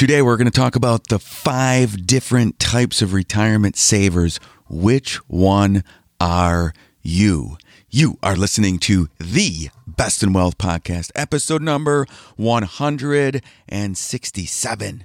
Today, 0.00 0.22
we're 0.22 0.38
going 0.38 0.46
to 0.46 0.50
talk 0.50 0.76
about 0.76 1.08
the 1.08 1.18
five 1.18 2.06
different 2.06 2.58
types 2.58 3.02
of 3.02 3.12
retirement 3.12 3.76
savers. 3.76 4.40
Which 4.66 5.16
one 5.28 5.84
are 6.18 6.72
you? 7.02 7.58
You 7.90 8.16
are 8.22 8.34
listening 8.34 8.78
to 8.78 9.10
the 9.18 9.68
Best 9.86 10.22
in 10.22 10.32
Wealth 10.32 10.56
podcast, 10.56 11.10
episode 11.14 11.60
number 11.60 12.06
167. 12.36 15.04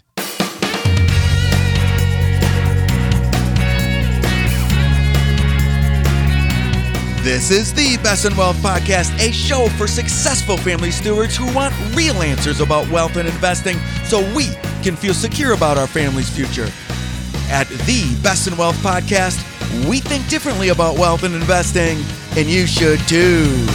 This 7.22 7.52
is 7.52 7.74
the 7.74 7.98
Best 8.02 8.24
in 8.24 8.38
Wealth 8.38 8.56
Podcast, 8.58 9.20
a 9.20 9.34
show 9.34 9.68
for 9.78 9.88
successful 9.88 10.56
family 10.56 10.92
stewards 10.92 11.36
who 11.36 11.54
want 11.54 11.76
real 11.94 12.22
answers 12.22 12.62
about 12.62 12.90
wealth 12.90 13.18
and 13.18 13.28
investing 13.28 13.78
so 14.06 14.22
we 14.34 14.52
can 14.86 14.96
feel 14.96 15.15
secure 15.15 15.54
about 15.54 15.79
our 15.79 15.88
family's 15.88 16.30
future. 16.30 16.70
At 17.49 17.67
the 17.88 18.16
Best 18.21 18.45
in 18.48 18.55
Wealth 18.55 18.77
Podcast, 18.84 19.41
we 19.89 19.99
think 19.99 20.30
differently 20.30 20.70
about 20.70 20.95
wealth 20.95 21.23
and 21.23 21.34
investing, 21.34 21.98
and 22.38 22.48
you 22.48 22.67
should 22.67 22.99
too. 23.08 23.66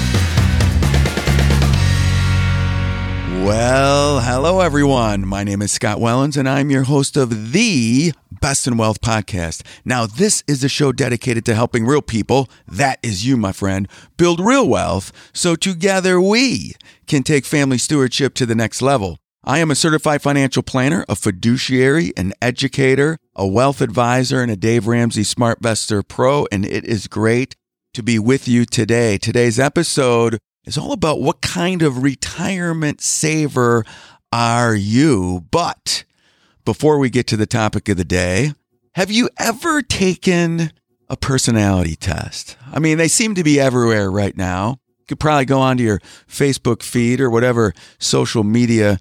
Well, 3.44 4.20
hello 4.20 4.60
everyone. 4.60 5.26
My 5.26 5.42
name 5.42 5.62
is 5.62 5.72
Scott 5.72 5.98
Wellens, 5.98 6.36
and 6.36 6.48
I'm 6.48 6.70
your 6.70 6.84
host 6.84 7.16
of 7.16 7.50
the 7.52 8.12
Best 8.30 8.68
in 8.68 8.76
Wealth 8.76 9.00
podcast. 9.00 9.66
Now, 9.84 10.06
this 10.06 10.44
is 10.46 10.62
a 10.62 10.68
show 10.68 10.92
dedicated 10.92 11.44
to 11.46 11.56
helping 11.56 11.86
real 11.86 12.02
people, 12.02 12.48
that 12.68 13.00
is 13.02 13.26
you, 13.26 13.36
my 13.36 13.50
friend, 13.50 13.88
build 14.16 14.38
real 14.38 14.68
wealth 14.68 15.12
so 15.32 15.56
together 15.56 16.20
we 16.20 16.74
can 17.08 17.24
take 17.24 17.44
family 17.44 17.78
stewardship 17.78 18.34
to 18.34 18.46
the 18.46 18.54
next 18.54 18.80
level. 18.80 19.19
I 19.42 19.60
am 19.60 19.70
a 19.70 19.74
certified 19.74 20.20
financial 20.20 20.62
planner, 20.62 21.06
a 21.08 21.16
fiduciary, 21.16 22.12
an 22.14 22.34
educator, 22.42 23.16
a 23.34 23.46
wealth 23.46 23.80
advisor, 23.80 24.42
and 24.42 24.50
a 24.50 24.56
Dave 24.56 24.86
Ramsey 24.86 25.22
SmartVestor 25.22 26.06
Pro, 26.06 26.46
and 26.52 26.66
it 26.66 26.84
is 26.84 27.06
great 27.06 27.56
to 27.94 28.02
be 28.02 28.18
with 28.18 28.46
you 28.46 28.66
today. 28.66 29.16
Today's 29.16 29.58
episode 29.58 30.38
is 30.66 30.76
all 30.76 30.92
about 30.92 31.22
what 31.22 31.40
kind 31.40 31.80
of 31.80 32.02
retirement 32.02 33.00
saver 33.00 33.86
are 34.30 34.74
you? 34.74 35.46
But 35.50 36.04
before 36.66 36.98
we 36.98 37.08
get 37.08 37.26
to 37.28 37.36
the 37.38 37.46
topic 37.46 37.88
of 37.88 37.96
the 37.96 38.04
day, 38.04 38.52
have 38.94 39.10
you 39.10 39.30
ever 39.38 39.80
taken 39.80 40.70
a 41.08 41.16
personality 41.16 41.96
test? 41.96 42.58
I 42.70 42.78
mean, 42.78 42.98
they 42.98 43.08
seem 43.08 43.34
to 43.36 43.42
be 43.42 43.58
everywhere 43.58 44.10
right 44.10 44.36
now. 44.36 44.76
You 44.98 45.06
could 45.08 45.20
probably 45.20 45.46
go 45.46 45.60
onto 45.60 45.82
your 45.82 46.00
Facebook 46.28 46.82
feed 46.82 47.22
or 47.22 47.30
whatever 47.30 47.72
social 47.98 48.44
media 48.44 48.98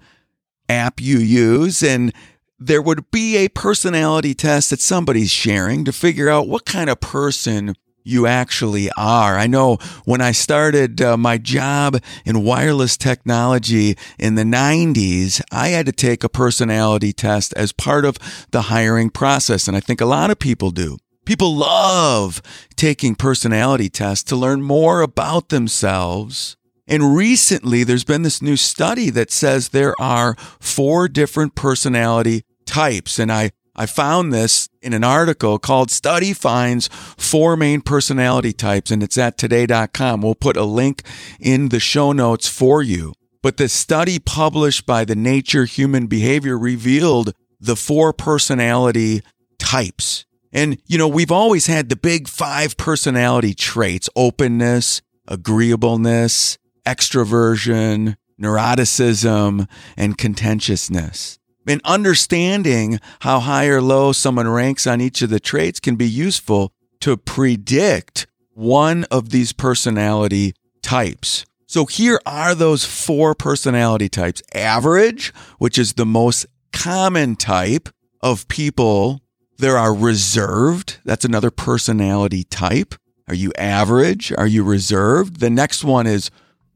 app 0.70 1.00
you 1.00 1.18
use 1.18 1.82
and 1.82 2.12
there 2.58 2.82
would 2.82 3.10
be 3.10 3.36
a 3.36 3.48
personality 3.48 4.34
test 4.34 4.70
that 4.70 4.80
somebody's 4.80 5.30
sharing 5.30 5.84
to 5.84 5.92
figure 5.92 6.28
out 6.28 6.46
what 6.46 6.66
kind 6.66 6.90
of 6.90 7.00
person 7.00 7.74
you 8.04 8.26
actually 8.26 8.90
are. 8.96 9.38
I 9.38 9.46
know 9.46 9.78
when 10.04 10.20
I 10.20 10.32
started 10.32 11.00
uh, 11.00 11.16
my 11.16 11.38
job 11.38 12.02
in 12.24 12.44
wireless 12.44 12.96
technology 12.96 13.96
in 14.18 14.34
the 14.34 14.42
90s, 14.42 15.40
I 15.50 15.68
had 15.68 15.86
to 15.86 15.92
take 15.92 16.22
a 16.22 16.28
personality 16.28 17.12
test 17.12 17.52
as 17.56 17.72
part 17.72 18.04
of 18.04 18.18
the 18.50 18.62
hiring 18.62 19.10
process. 19.10 19.68
And 19.68 19.76
I 19.76 19.80
think 19.80 20.00
a 20.00 20.06
lot 20.06 20.30
of 20.30 20.38
people 20.38 20.70
do. 20.70 20.98
People 21.24 21.54
love 21.54 22.42
taking 22.76 23.14
personality 23.14 23.88
tests 23.88 24.24
to 24.24 24.36
learn 24.36 24.62
more 24.62 25.00
about 25.00 25.48
themselves. 25.50 26.56
And 26.90 27.14
recently, 27.14 27.84
there's 27.84 28.04
been 28.04 28.22
this 28.22 28.42
new 28.42 28.56
study 28.56 29.10
that 29.10 29.30
says 29.30 29.68
there 29.68 29.94
are 30.00 30.34
four 30.58 31.06
different 31.06 31.54
personality 31.54 32.42
types. 32.66 33.20
And 33.20 33.30
I 33.30 33.52
I 33.76 33.86
found 33.86 34.32
this 34.32 34.68
in 34.82 34.92
an 34.92 35.04
article 35.04 35.58
called 35.58 35.90
Study 35.90 36.32
Finds 36.32 36.88
Four 37.16 37.56
Main 37.56 37.80
Personality 37.80 38.52
Types, 38.52 38.90
and 38.90 39.02
it's 39.02 39.16
at 39.16 39.38
today.com. 39.38 40.20
We'll 40.20 40.34
put 40.34 40.56
a 40.56 40.64
link 40.64 41.02
in 41.38 41.68
the 41.68 41.80
show 41.80 42.12
notes 42.12 42.48
for 42.48 42.82
you. 42.82 43.14
But 43.42 43.56
the 43.56 43.68
study 43.68 44.18
published 44.18 44.84
by 44.84 45.04
the 45.04 45.14
Nature 45.14 45.64
Human 45.64 46.08
Behavior 46.08 46.58
revealed 46.58 47.32
the 47.58 47.76
four 47.76 48.12
personality 48.12 49.22
types. 49.58 50.26
And, 50.52 50.82
you 50.86 50.98
know, 50.98 51.08
we've 51.08 51.32
always 51.32 51.66
had 51.66 51.88
the 51.88 51.96
big 51.96 52.28
five 52.28 52.76
personality 52.76 53.54
traits 53.54 54.10
openness, 54.16 55.00
agreeableness, 55.28 56.58
extroversion, 56.84 58.16
neuroticism, 58.40 59.68
and 59.96 60.18
contentiousness. 60.18 61.38
And 61.66 61.80
understanding 61.84 62.98
how 63.20 63.40
high 63.40 63.66
or 63.66 63.80
low 63.80 64.12
someone 64.12 64.48
ranks 64.48 64.86
on 64.86 65.00
each 65.00 65.22
of 65.22 65.30
the 65.30 65.38
traits 65.38 65.78
can 65.78 65.94
be 65.94 66.08
useful 66.08 66.72
to 67.00 67.16
predict 67.16 68.26
one 68.54 69.04
of 69.04 69.30
these 69.30 69.52
personality 69.52 70.54
types. 70.82 71.44
So 71.66 71.86
here 71.86 72.20
are 72.26 72.54
those 72.54 72.84
four 72.84 73.36
personality 73.36 74.08
types. 74.08 74.42
Average, 74.54 75.32
which 75.58 75.78
is 75.78 75.92
the 75.92 76.06
most 76.06 76.46
common 76.72 77.36
type 77.36 77.88
of 78.20 78.48
people. 78.48 79.20
There 79.58 79.78
are 79.78 79.94
reserved. 79.94 80.98
That's 81.04 81.24
another 81.24 81.50
personality 81.52 82.42
type. 82.44 82.94
Are 83.28 83.34
you 83.34 83.52
average? 83.56 84.32
Are 84.36 84.46
you 84.46 84.64
reserved? 84.64 85.38
The 85.38 85.50
next 85.50 85.84
one 85.84 86.08
is 86.08 86.30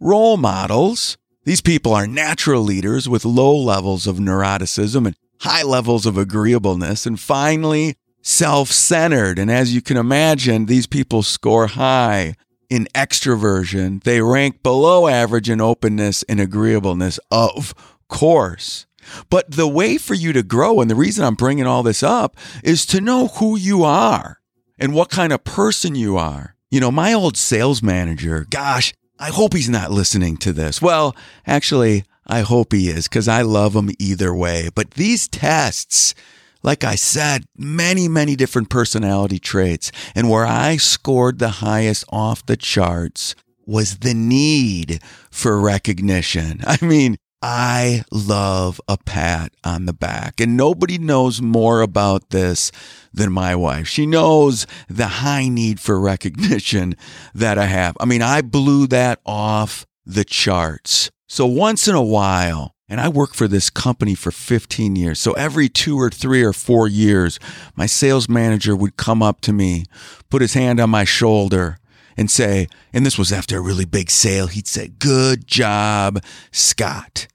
role 0.04 0.37
models. 0.37 1.16
These 1.44 1.62
people 1.62 1.94
are 1.94 2.06
natural 2.06 2.62
leaders 2.62 3.09
with 3.09 3.25
low 3.25 3.56
levels 3.56 4.06
of 4.06 4.19
neuroticism 4.19 5.06
and 5.06 5.16
high 5.41 5.62
levels 5.62 6.06
of 6.06 6.19
agreeableness. 6.19 7.06
And 7.06 7.19
finally, 7.19 7.97
self 8.22 8.70
centered. 8.70 9.38
And 9.38 9.50
as 9.50 9.75
you 9.75 9.81
can 9.81 9.97
imagine, 9.97 10.66
these 10.66 10.87
people 10.87 11.22
score 11.22 11.69
high 11.69 12.34
in 12.70 12.87
extroversion. 12.94 14.03
They 14.03 14.20
rank 14.20 14.62
below 14.62 15.09
average 15.09 15.48
in 15.50 15.60
openness 15.60 16.22
and 16.25 16.41
agreeableness, 16.41 17.19
of 17.31 17.75
course. 18.09 18.86
But 19.28 19.50
the 19.50 19.69
way 19.69 19.98
for 19.98 20.15
you 20.15 20.32
to 20.32 20.42
grow, 20.42 20.81
and 20.81 20.91
the 20.91 20.94
reason 20.94 21.25
I'm 21.25 21.34
bringing 21.34 21.66
all 21.66 21.82
this 21.82 22.03
up, 22.03 22.36
is 22.62 22.86
to 22.86 23.00
know 23.00 23.28
who 23.28 23.56
you 23.56 23.84
are 23.84 24.38
and 24.78 24.94
what 24.94 25.10
kind 25.10 25.32
of 25.32 25.44
person 25.44 25.94
you 25.94 26.16
are. 26.16 26.56
You 26.71 26.81
know, 26.81 26.91
my 26.91 27.12
old 27.12 27.36
sales 27.36 27.82
manager, 27.82 28.47
gosh, 28.50 28.94
I 29.19 29.31
hope 29.31 29.55
he's 29.55 29.69
not 29.69 29.91
listening 29.91 30.37
to 30.39 30.53
this. 30.53 30.83
Well, 30.83 31.15
actually, 31.47 32.05
I 32.27 32.41
hope 32.41 32.73
he 32.73 32.89
is 32.89 33.09
because 33.09 33.29
I 33.29 33.43
love 33.43 33.75
him 33.75 33.91
either 33.99 34.35
way. 34.35 34.69
But 34.75 34.93
these 34.93 35.29
tests, 35.29 36.15
like 36.63 36.85
I 36.85 36.95
said, 36.95 37.45
many, 37.57 38.09
many 38.09 38.35
different 38.35 38.71
personality 38.71 39.39
traits. 39.39 39.93
And 40.15 40.31
where 40.31 40.47
I 40.47 40.77
scored 40.79 41.39
the 41.39 41.49
highest 41.49 42.05
off 42.11 42.45
the 42.45 42.57
charts 42.57 43.35
was 43.67 43.99
the 43.99 44.15
need 44.15 45.01
for 45.31 45.61
recognition. 45.61 46.61
I 46.67 46.79
mean, 46.85 47.17
I 47.47 48.05
love 48.10 48.81
a 48.88 48.97
pat 48.97 49.53
on 49.65 49.84
the 49.84 49.93
back. 49.93 50.41
And 50.41 50.56
nobody 50.56 50.97
knows 50.97 51.43
more 51.43 51.82
about 51.82 52.31
this 52.31 52.72
than 53.12 53.34
my 53.34 53.55
wife. 53.55 53.87
She 53.87 54.06
knows 54.06 54.66
the 54.88 55.06
high 55.06 55.50
need 55.50 55.78
for 55.78 56.00
recognition 56.00 56.97
that 57.34 57.59
I 57.59 57.66
have. 57.66 57.99
I 58.00 58.06
mean, 58.06 58.22
I 58.22 58.41
blew 58.41 58.87
that 58.87 59.21
off 59.27 59.84
the 60.06 60.25
charts. 60.25 61.10
So 61.28 61.44
once 61.44 61.87
in 61.87 61.94
a 61.94 62.03
while, 62.03 62.75
and 62.88 62.99
I 62.99 63.10
work 63.10 63.34
for 63.34 63.47
this 63.47 63.69
company 63.69 64.15
for 64.15 64.31
15 64.31 64.97
years. 64.97 65.21
So 65.21 65.33
every 65.33 65.69
two 65.69 66.00
or 66.00 66.09
three 66.09 66.43
or 66.43 66.54
four 66.54 66.88
years, 66.88 67.38
my 67.77 67.84
sales 67.84 68.27
manager 68.27 68.75
would 68.75 68.97
come 68.97 69.22
up 69.22 69.43
to 69.43 69.53
me, 69.53 69.84
put 70.31 70.41
his 70.41 70.54
hand 70.54 70.81
on 70.81 70.88
my 70.88 71.04
shoulder, 71.04 71.77
and 72.16 72.31
say, 72.31 72.69
and 72.94 73.04
this 73.04 73.19
was 73.19 73.33
after 73.33 73.59
a 73.59 73.60
really 73.60 73.84
big 73.84 74.09
sale, 74.09 74.47
he'd 74.47 74.66
say, 74.66 74.88
Good 74.88 75.47
job, 75.47 76.25
Scott. 76.50 77.27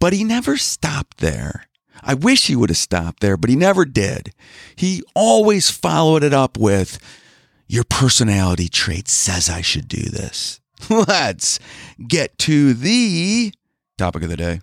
But 0.00 0.12
he 0.12 0.24
never 0.24 0.56
stopped 0.56 1.18
there. 1.18 1.66
I 2.02 2.14
wish 2.14 2.46
he 2.46 2.56
would 2.56 2.70
have 2.70 2.76
stopped 2.76 3.20
there, 3.20 3.36
but 3.36 3.50
he 3.50 3.56
never 3.56 3.84
did. 3.84 4.32
He 4.76 5.02
always 5.14 5.70
followed 5.70 6.22
it 6.22 6.34
up 6.34 6.58
with, 6.58 6.98
Your 7.66 7.84
personality 7.84 8.68
trait 8.68 9.08
says 9.08 9.48
I 9.48 9.62
should 9.62 9.88
do 9.88 10.02
this. 10.02 10.60
Let's 10.90 11.58
get 12.06 12.38
to 12.40 12.74
the 12.74 13.52
topic 13.96 14.22
of 14.22 14.28
the 14.28 14.36
day. 14.36 14.60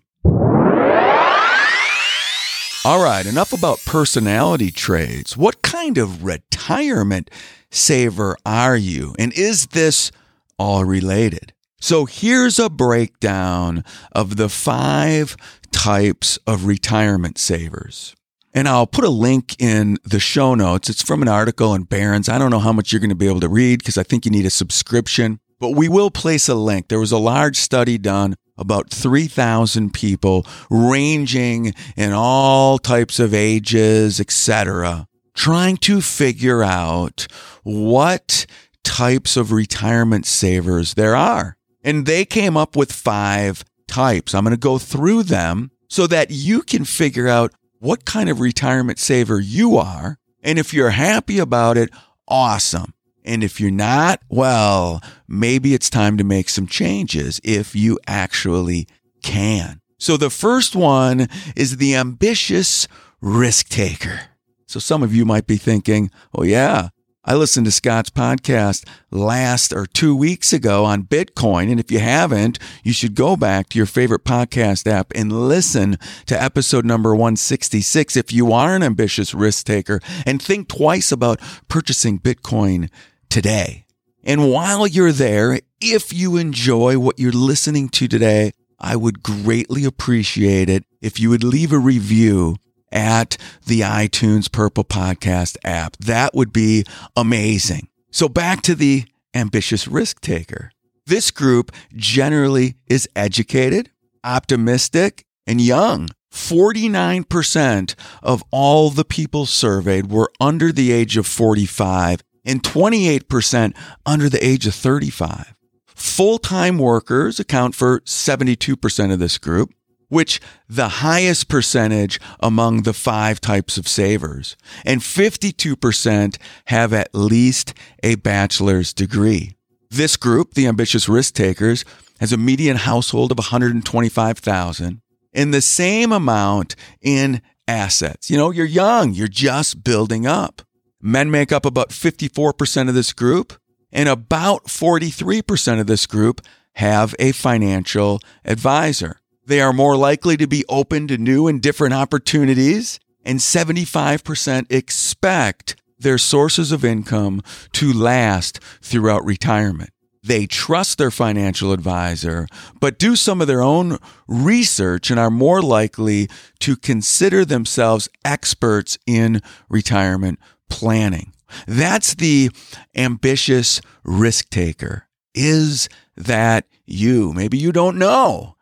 All 2.85 3.01
right, 3.01 3.25
enough 3.25 3.53
about 3.53 3.81
personality 3.85 4.69
traits. 4.69 5.37
What 5.37 5.61
kind 5.61 5.97
of 5.97 6.25
retirement 6.25 7.29
saver 7.71 8.35
are 8.45 8.75
you? 8.75 9.15
And 9.17 9.31
is 9.33 9.67
this 9.67 10.11
all 10.59 10.83
related? 10.83 11.53
So 11.83 12.05
here's 12.05 12.59
a 12.59 12.69
breakdown 12.69 13.83
of 14.13 14.37
the 14.37 14.47
five 14.47 15.35
types 15.73 16.39
of 16.47 16.63
retirement 16.63 17.37
savers. 17.37 18.15
And 18.53 18.69
I'll 18.69 18.87
put 18.87 19.03
a 19.03 19.09
link 19.09 19.61
in 19.61 19.97
the 20.05 20.21
show 20.21 20.55
notes. 20.55 20.89
It's 20.89 21.03
from 21.03 21.21
an 21.21 21.27
article 21.27 21.75
in 21.75 21.83
Barron's. 21.83 22.29
I 22.29 22.37
don't 22.37 22.51
know 22.51 22.59
how 22.59 22.71
much 22.71 22.93
you're 22.93 23.01
going 23.01 23.09
to 23.09 23.15
be 23.15 23.27
able 23.27 23.41
to 23.41 23.49
read 23.49 23.79
because 23.79 23.97
I 23.97 24.03
think 24.03 24.23
you 24.23 24.31
need 24.31 24.45
a 24.45 24.49
subscription, 24.49 25.41
but 25.59 25.71
we 25.71 25.89
will 25.89 26.09
place 26.09 26.47
a 26.47 26.55
link. 26.55 26.87
There 26.87 27.01
was 27.01 27.11
a 27.11 27.17
large 27.17 27.57
study 27.57 27.97
done 27.97 28.35
about 28.57 28.89
3,000 28.89 29.93
people 29.93 30.47
ranging 30.69 31.73
in 31.97 32.13
all 32.13 32.77
types 32.77 33.19
of 33.19 33.33
ages, 33.33 34.21
etc., 34.21 35.05
trying 35.35 35.75
to 35.77 35.99
figure 35.99 36.63
out 36.63 37.27
what 37.63 38.45
types 38.85 39.35
of 39.35 39.51
retirement 39.51 40.25
savers 40.25 40.93
there 40.93 41.17
are. 41.17 41.57
And 41.83 42.05
they 42.05 42.25
came 42.25 42.55
up 42.55 42.75
with 42.75 42.91
five 42.91 43.63
types. 43.87 44.33
I'm 44.33 44.43
going 44.43 44.55
to 44.55 44.59
go 44.59 44.77
through 44.77 45.23
them 45.23 45.71
so 45.89 46.07
that 46.07 46.31
you 46.31 46.61
can 46.61 46.85
figure 46.85 47.27
out 47.27 47.53
what 47.79 48.05
kind 48.05 48.29
of 48.29 48.39
retirement 48.39 48.97
saver 48.99 49.39
you 49.39 49.77
are. 49.77 50.17
And 50.41 50.57
if 50.57 50.73
you're 50.73 50.91
happy 50.91 51.39
about 51.39 51.77
it, 51.77 51.89
awesome. 52.27 52.93
And 53.25 53.43
if 53.43 53.59
you're 53.59 53.71
not, 53.71 54.21
well, 54.29 55.01
maybe 55.27 55.73
it's 55.73 55.89
time 55.89 56.17
to 56.17 56.23
make 56.23 56.49
some 56.49 56.67
changes 56.67 57.39
if 57.43 57.75
you 57.75 57.99
actually 58.07 58.87
can. 59.21 59.79
So 59.97 60.17
the 60.17 60.29
first 60.29 60.75
one 60.75 61.27
is 61.55 61.77
the 61.77 61.95
ambitious 61.95 62.87
risk 63.21 63.69
taker. 63.69 64.21
So 64.67 64.79
some 64.79 65.03
of 65.03 65.13
you 65.15 65.23
might 65.23 65.47
be 65.47 65.57
thinking, 65.57 66.11
oh 66.35 66.43
yeah, 66.43 66.89
I 67.25 67.35
listened 67.35 67.65
to 67.67 67.71
Scott's 67.71 68.09
podcast 68.09 68.85
last 69.09 69.71
or 69.71 69.85
two 69.85 70.13
weeks 70.13 70.51
ago 70.51 70.83
on 70.83 71.03
Bitcoin. 71.03 71.71
And 71.71 71.79
if 71.79 71.89
you 71.89 71.99
haven't, 71.99 72.59
you 72.83 72.91
should 72.91 73.15
go 73.15 73.37
back 73.37 73.69
to 73.69 73.77
your 73.79 73.85
favorite 73.85 74.25
podcast 74.25 74.91
app 74.91 75.13
and 75.15 75.31
listen 75.31 75.97
to 76.25 76.41
episode 76.41 76.83
number 76.83 77.15
166 77.15 78.17
if 78.17 78.33
you 78.33 78.51
are 78.51 78.75
an 78.75 78.83
ambitious 78.83 79.33
risk 79.33 79.65
taker 79.65 80.01
and 80.25 80.41
think 80.41 80.67
twice 80.67 81.13
about 81.13 81.39
purchasing 81.69 82.19
Bitcoin 82.19 82.89
today. 83.29 83.85
And 84.25 84.51
while 84.51 84.85
you're 84.85 85.13
there, 85.13 85.61
if 85.79 86.11
you 86.11 86.35
enjoy 86.35 86.99
what 86.99 87.19
you're 87.19 87.31
listening 87.31 87.87
to 87.89 88.09
today, 88.09 88.51
I 88.81 88.97
would 88.97 89.23
greatly 89.23 89.85
appreciate 89.85 90.69
it 90.69 90.83
if 91.01 91.21
you 91.21 91.29
would 91.29 91.43
leave 91.45 91.71
a 91.71 91.79
review 91.79 92.57
at 92.93 93.35
the 93.65 93.81
iTunes 93.81 94.47
or 94.57 94.67
Apple 94.67 94.85
Podcast 94.85 95.57
app. 95.65 95.97
That 95.97 96.33
would 96.33 96.53
be 96.53 96.85
amazing. 97.17 97.89
So 98.11 98.29
back 98.29 98.61
to 98.61 98.75
the 98.75 99.05
ambitious 99.33 99.87
risk 99.87 100.21
taker. 100.21 100.71
This 101.05 101.31
group 101.31 101.71
generally 101.95 102.75
is 102.87 103.09
educated, 103.15 103.89
optimistic, 104.23 105.25
and 105.45 105.59
young. 105.59 106.09
49% 106.31 107.95
of 108.23 108.43
all 108.51 108.89
the 108.89 109.05
people 109.05 109.45
surveyed 109.45 110.09
were 110.09 110.31
under 110.39 110.71
the 110.71 110.91
age 110.91 111.17
of 111.17 111.27
45 111.27 112.21
and 112.45 112.63
28% 112.63 113.75
under 114.05 114.29
the 114.29 114.45
age 114.45 114.65
of 114.65 114.73
35. 114.73 115.53
Full 115.87 116.39
time 116.39 116.77
workers 116.77 117.39
account 117.39 117.75
for 117.75 117.99
72% 118.01 119.13
of 119.13 119.19
this 119.19 119.37
group, 119.37 119.73
which 120.09 120.39
the 120.67 120.87
highest 120.87 121.47
percentage 121.47 122.19
among 122.39 122.83
the 122.83 122.93
five 122.93 123.41
types 123.41 123.77
of 123.77 123.87
savers. 123.87 124.55
And 124.85 125.01
52% 125.01 126.37
have 126.65 126.93
at 126.93 127.13
least 127.13 127.73
a 128.01 128.15
bachelor's 128.15 128.93
degree. 128.93 129.55
This 129.89 130.17
group, 130.17 130.53
the 130.53 130.67
ambitious 130.67 131.07
risk 131.07 131.35
takers, 131.35 131.85
has 132.19 132.33
a 132.33 132.37
median 132.37 132.77
household 132.77 133.31
of 133.31 133.37
125,000 133.37 135.01
and 135.33 135.53
the 135.53 135.61
same 135.61 136.11
amount 136.11 136.75
in 137.01 137.41
assets. 137.67 138.29
You 138.29 138.37
know, 138.37 138.51
you're 138.51 138.65
young, 138.65 139.13
you're 139.13 139.27
just 139.27 139.83
building 139.83 140.27
up. 140.27 140.61
Men 141.01 141.31
make 141.31 141.51
up 141.51 141.65
about 141.65 141.89
54% 141.89 142.87
of 142.87 142.95
this 142.95 143.13
group, 143.13 143.53
and 143.91 144.07
about 144.07 144.65
43% 144.65 145.79
of 145.79 145.87
this 145.87 146.07
group 146.07 146.41
have 146.75 147.13
a 147.19 147.31
financial 147.31 148.19
advisor. 148.45 149.19
They 149.45 149.61
are 149.61 149.73
more 149.73 149.97
likely 149.97 150.37
to 150.37 150.47
be 150.47 150.63
open 150.69 151.07
to 151.07 151.17
new 151.17 151.47
and 151.47 151.61
different 151.61 151.93
opportunities, 151.93 152.99
and 153.25 153.39
75% 153.39 154.71
expect 154.71 155.75
their 155.99 156.17
sources 156.17 156.71
of 156.71 156.85
income 156.85 157.41
to 157.73 157.91
last 157.91 158.59
throughout 158.81 159.25
retirement. 159.25 159.89
They 160.23 160.45
trust 160.45 160.97
their 160.97 161.11
financial 161.11 161.73
advisor, 161.73 162.47
but 162.79 162.97
do 162.97 163.17
some 163.17 163.41
of 163.41 163.47
their 163.47 163.61
own 163.61 163.97
research 164.27 165.11
and 165.11 165.19
are 165.19 165.29
more 165.29 165.61
likely 165.61 166.29
to 166.59 166.77
consider 166.77 167.43
themselves 167.43 168.07
experts 168.23 168.97
in 169.05 169.41
retirement 169.67 170.39
planning. 170.69 171.33
That's 171.67 172.15
the 172.15 172.51
ambitious 172.95 173.81
risk 174.03 174.49
taker. 174.49 175.07
Is 175.35 175.89
that 176.15 176.67
you? 176.85 177.33
Maybe 177.33 177.57
you 177.57 177.73
don't 177.73 177.97
know. 177.97 178.52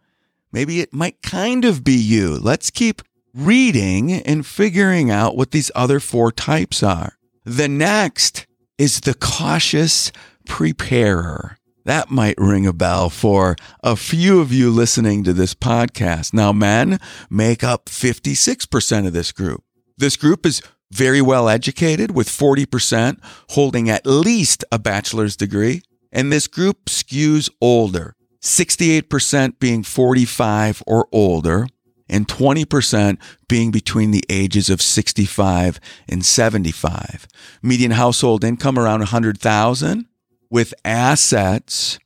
Maybe 0.52 0.82
it 0.82 0.94
might 0.94 1.22
kind 1.22 1.66
of 1.66 1.84
be 1.84 1.96
you. 1.96 2.38
Let's 2.38 2.70
keep 2.70 3.02
reading 3.34 4.12
and 4.12 4.46
figuring 4.46 5.10
out 5.10 5.38
what 5.38 5.52
these 5.52 5.72
other 5.76 6.00
four 6.00 6.32
types 6.32 6.84
are. 6.84 7.14
The 7.46 7.68
next 7.68 8.46
is 8.78 9.02
the 9.02 9.14
cautious 9.14 10.12
preparer. 10.46 11.58
That 11.86 12.12
might 12.12 12.38
ring 12.38 12.68
a 12.68 12.74
bell 12.74 13.10
for 13.10 13.56
a 13.84 13.96
few 13.96 14.40
of 14.40 14.52
you 14.52 14.70
listening 14.70 15.24
to 15.24 15.34
this 15.34 15.56
podcast. 15.56 16.34
Now, 16.34 16.52
men 16.52 17.00
make 17.30 17.64
up 17.64 17.86
56% 17.86 19.08
of 19.08 19.14
this 19.14 19.32
group. 19.32 19.64
This 19.98 20.16
group 20.16 20.46
is 20.46 20.62
very 20.92 21.22
well 21.22 21.48
educated, 21.50 22.12
with 22.12 22.28
40% 22.28 23.18
holding 23.52 23.90
at 23.90 24.06
least 24.06 24.64
a 24.72 24.78
bachelor's 24.78 25.36
degree. 25.36 25.82
And 26.12 26.32
this 26.32 26.48
group 26.48 26.86
skews 26.86 27.50
older, 27.62 28.16
68% 28.42 29.60
being 29.60 29.84
45 29.84 30.84
or 30.88 31.08
older, 31.12 31.68
and 32.10 32.28
20% 32.28 33.18
being 33.48 33.72
between 33.72 34.12
the 34.12 34.24
ages 34.30 34.70
of 34.70 34.82
65 34.82 35.80
and 36.10 36.26
75. 36.26 37.28
Median 37.62 37.92
household 37.92 38.44
income 38.44 38.78
around 38.78 39.00
100,000 39.00 40.06
with 40.50 40.74
assets 40.84 41.98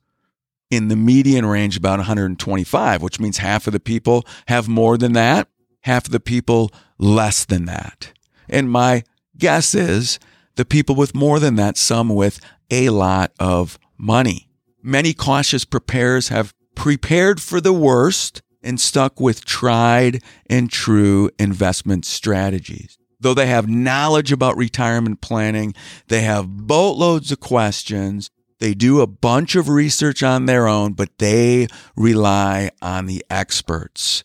in 0.70 0.88
the 0.88 0.96
median 0.96 1.44
range 1.44 1.76
about 1.76 1.98
125, 1.98 3.02
which 3.02 3.18
means 3.20 3.38
half 3.38 3.66
of 3.66 3.72
the 3.72 3.80
people 3.80 4.24
have 4.46 4.68
more 4.68 4.96
than 4.96 5.12
that, 5.12 5.48
half 5.82 6.06
of 6.06 6.12
the 6.12 6.20
people 6.20 6.70
less 6.98 7.44
than 7.44 7.64
that. 7.66 8.12
And 8.48 8.70
my 8.70 9.02
guess 9.36 9.74
is 9.74 10.18
the 10.54 10.64
people 10.64 10.94
with 10.94 11.14
more 11.14 11.40
than 11.40 11.56
that, 11.56 11.76
some 11.76 12.08
with 12.08 12.40
a 12.70 12.90
lot 12.90 13.32
of 13.38 13.78
money. 13.98 14.48
Many 14.86 15.14
cautious 15.14 15.64
preparers 15.64 16.28
have 16.28 16.54
prepared 16.76 17.42
for 17.42 17.60
the 17.60 17.72
worst 17.72 18.40
and 18.62 18.80
stuck 18.80 19.18
with 19.18 19.44
tried 19.44 20.22
and 20.48 20.70
true 20.70 21.28
investment 21.40 22.04
strategies. 22.04 22.96
Though 23.18 23.34
they 23.34 23.48
have 23.48 23.68
knowledge 23.68 24.30
about 24.30 24.56
retirement 24.56 25.20
planning, 25.20 25.74
they 26.06 26.20
have 26.20 26.68
boatloads 26.68 27.32
of 27.32 27.40
questions. 27.40 28.30
They 28.60 28.74
do 28.74 29.00
a 29.00 29.08
bunch 29.08 29.56
of 29.56 29.68
research 29.68 30.22
on 30.22 30.46
their 30.46 30.68
own, 30.68 30.92
but 30.92 31.18
they 31.18 31.66
rely 31.96 32.70
on 32.80 33.06
the 33.06 33.24
experts. 33.28 34.22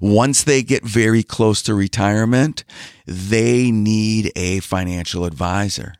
Once 0.00 0.42
they 0.42 0.64
get 0.64 0.82
very 0.82 1.22
close 1.22 1.62
to 1.62 1.74
retirement, 1.76 2.64
they 3.06 3.70
need 3.70 4.32
a 4.34 4.58
financial 4.58 5.24
advisor. 5.24 5.94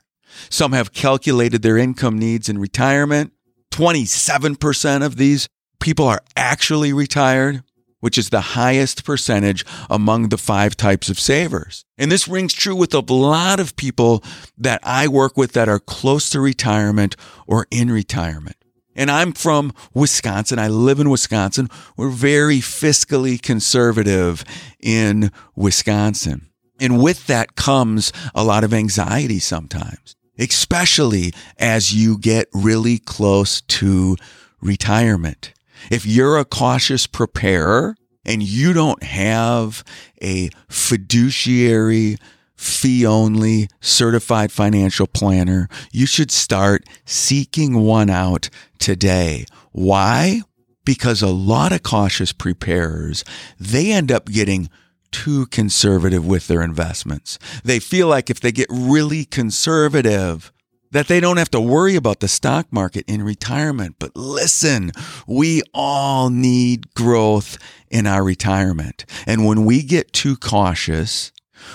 Some 0.49 0.73
have 0.73 0.93
calculated 0.93 1.62
their 1.62 1.79
income 1.79 2.19
needs 2.19 2.49
in 2.49 2.59
retirement. 2.59 3.35
27% 3.73 5.05
of 5.05 5.17
these 5.17 5.49
people 5.81 6.07
are 6.07 6.23
actually 6.37 6.93
retired, 6.93 7.62
which 8.00 8.19
is 8.19 8.31
the 8.31 8.41
highest 8.41 9.05
percentage 9.05 9.65
among 9.89 10.29
the 10.29 10.39
five 10.39 10.77
types 10.77 11.09
of 11.09 11.19
savers. 11.19 11.85
And 11.99 12.11
this 12.11 12.29
rings 12.29 12.53
true 12.53 12.77
with 12.77 12.95
a 12.95 13.00
lot 13.00 13.61
of 13.61 13.77
people 13.77 14.23
that 14.59 14.81
I 14.83 15.09
work 15.09 15.37
with 15.37 15.53
that 15.53 15.69
are 15.69 15.79
close 15.79 16.31
to 16.31 16.41
retirement 16.41 17.17
or 17.47 17.67
in 17.71 17.91
retirement. 17.91 18.57
And 18.97 19.11
I'm 19.11 19.33
from 19.33 19.73
Wisconsin. 19.95 20.59
I 20.59 20.69
live 20.69 21.00
in 21.00 21.11
Wisconsin. 21.11 21.69
We're 21.97 22.11
very 22.11 22.59
fiscally 22.59 23.41
conservative 23.41 24.45
in 24.81 25.31
Wisconsin. 25.55 26.50
And 26.81 27.03
with 27.03 27.27
that 27.27 27.57
comes 27.57 28.12
a 28.35 28.43
lot 28.43 28.65
of 28.65 28.75
anxiety 28.75 29.39
sometimes, 29.39 30.17
especially 30.40 31.32
as 31.59 31.94
you 31.94 32.18
get 32.18 32.49
really 32.52 32.99
close 32.99 33.61
to 33.61 34.16
retirement. 34.61 35.52
If 35.90 36.04
you're 36.06 36.38
a 36.38 36.44
cautious 36.44 37.06
preparer 37.06 37.97
and 38.25 38.42
you 38.42 38.73
don't 38.73 39.02
have 39.02 39.85
a 40.23 40.50
fiduciary 40.68 42.16
fee 42.56 43.06
only 43.06 43.68
certified 43.80 44.52
financial 44.52 45.06
planner, 45.06 45.68
you 45.92 46.06
should 46.06 46.30
start 46.30 46.85
seeking 47.04 47.75
one 47.75 48.11
out 48.11 48.50
today. 48.78 49.47
Why? 49.73 50.42
Because 50.85 51.23
a 51.23 51.28
lot 51.28 51.73
of 51.73 51.82
cautious 51.82 52.32
preparers, 52.32 53.25
they 53.59 53.92
end 53.92 54.12
up 54.12 54.26
getting 54.26 54.68
too 55.11 55.47
conservative 55.47 56.26
with 56.26 56.47
their 56.47 56.62
investments. 56.62 57.38
They 57.64 57.79
feel 57.79 58.09
like 58.09 58.31
if 58.31 58.40
they 58.40 58.52
get 58.52 58.69
really 58.71 59.25
conservative, 59.25 60.52
that 60.93 61.09
they 61.09 61.21
don't 61.21 61.37
have 61.37 61.50
to 61.50 61.61
worry 61.61 61.95
about 61.95 62.21
the 62.21 62.29
stock 62.29 62.67
market 62.73 63.05
in 63.07 63.23
retirement. 63.23 63.97
But 63.99 64.17
listen, 64.17 64.93
we 65.26 65.62
all 65.73 66.31
need 66.31 66.93
growth 66.95 67.59
in 67.90 68.07
our 68.07 68.25
retirement. 68.25 69.05
And 69.26 69.47
when 69.47 69.64
we 69.64 69.83
get 69.83 70.12
too 70.12 70.37
cautious, 70.37 71.33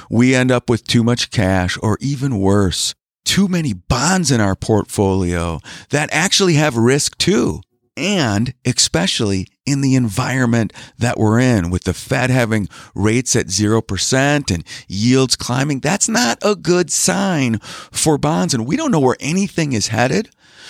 we 0.09 0.35
end 0.35 0.51
up 0.51 0.69
with 0.69 0.85
too 0.85 1.03
much 1.03 1.31
cash 1.31 1.77
or 1.81 1.97
even 2.01 2.39
worse, 2.39 2.93
too 3.23 3.47
many 3.47 3.73
bonds 3.73 4.31
in 4.31 4.41
our 4.41 4.55
portfolio 4.55 5.59
that 5.89 6.09
actually 6.11 6.55
have 6.55 6.75
risk 6.75 7.17
too. 7.17 7.61
And 7.97 8.53
especially 8.65 9.47
in 9.65 9.81
the 9.81 9.95
environment 9.95 10.73
that 10.97 11.17
we're 11.17 11.39
in 11.39 11.69
with 11.69 11.85
the 11.85 11.93
Fed 11.93 12.29
having 12.29 12.67
rates 12.93 13.35
at 13.35 13.47
0% 13.47 14.53
and 14.53 14.63
yields 14.87 15.35
climbing, 15.35 15.79
that's 15.79 16.09
not 16.09 16.37
a 16.41 16.55
good 16.55 16.91
sign 16.91 17.59
for 17.59 18.17
bonds. 18.17 18.53
And 18.53 18.67
we 18.67 18.75
don't 18.75 18.91
know 18.91 18.99
where 18.99 19.17
anything 19.19 19.73
is 19.73 19.87
headed. 19.87 20.29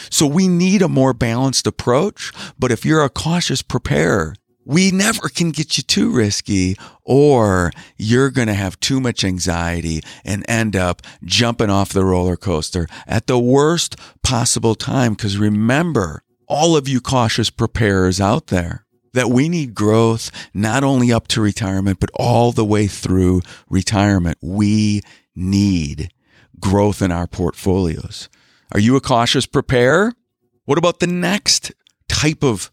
So 0.09 0.27
we 0.27 0.47
need 0.47 0.81
a 0.81 0.87
more 0.87 1.13
balanced 1.13 1.65
approach. 1.65 2.31
But 2.59 2.71
if 2.71 2.85
you're 2.85 3.03
a 3.03 3.09
cautious 3.09 3.61
preparer, 3.61 4.35
we 4.65 4.91
never 4.91 5.29
can 5.29 5.51
get 5.51 5.77
you 5.77 5.83
too 5.83 6.09
risky 6.09 6.75
or 7.03 7.71
you're 7.97 8.31
going 8.31 8.47
to 8.47 8.53
have 8.53 8.79
too 8.79 8.99
much 8.99 9.23
anxiety 9.23 10.01
and 10.23 10.43
end 10.49 10.75
up 10.75 11.03
jumping 11.23 11.69
off 11.69 11.93
the 11.93 12.03
roller 12.03 12.35
coaster 12.35 12.87
at 13.05 13.27
the 13.27 13.39
worst 13.39 13.95
possible 14.23 14.73
time. 14.73 15.13
Because 15.13 15.37
remember, 15.37 16.23
all 16.47 16.75
of 16.75 16.87
you 16.87 17.01
cautious 17.01 17.49
preparers 17.49 18.21
out 18.21 18.47
there, 18.47 18.85
that 19.13 19.29
we 19.29 19.49
need 19.49 19.73
growth 19.73 20.29
not 20.53 20.83
only 20.83 21.11
up 21.11 21.27
to 21.29 21.41
retirement, 21.41 21.99
but 21.99 22.11
all 22.15 22.51
the 22.51 22.65
way 22.65 22.87
through 22.87 23.41
retirement. 23.69 24.37
We 24.41 25.01
need 25.35 26.11
growth 26.59 27.01
in 27.01 27.11
our 27.11 27.27
portfolios. 27.27 28.29
Are 28.73 28.79
you 28.79 28.95
a 28.95 29.01
cautious 29.01 29.45
preparer? 29.45 30.13
What 30.65 30.77
about 30.77 30.99
the 30.99 31.07
next 31.07 31.71
type 32.09 32.43
of 32.43 32.71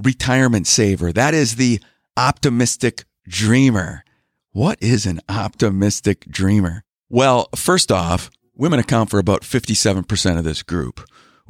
retirement 0.00 0.66
saver? 0.66 1.12
That 1.12 1.34
is 1.34 1.56
the 1.56 1.80
optimistic 2.16 3.04
dreamer. 3.26 4.04
What 4.52 4.78
is 4.80 5.06
an 5.06 5.20
optimistic 5.28 6.26
dreamer? 6.26 6.84
Well, 7.08 7.48
first 7.56 7.90
off, 7.90 8.30
women 8.54 8.78
account 8.78 9.10
for 9.10 9.18
about 9.18 9.42
57% 9.42 10.38
of 10.38 10.44
this 10.44 10.62
group 10.62 11.00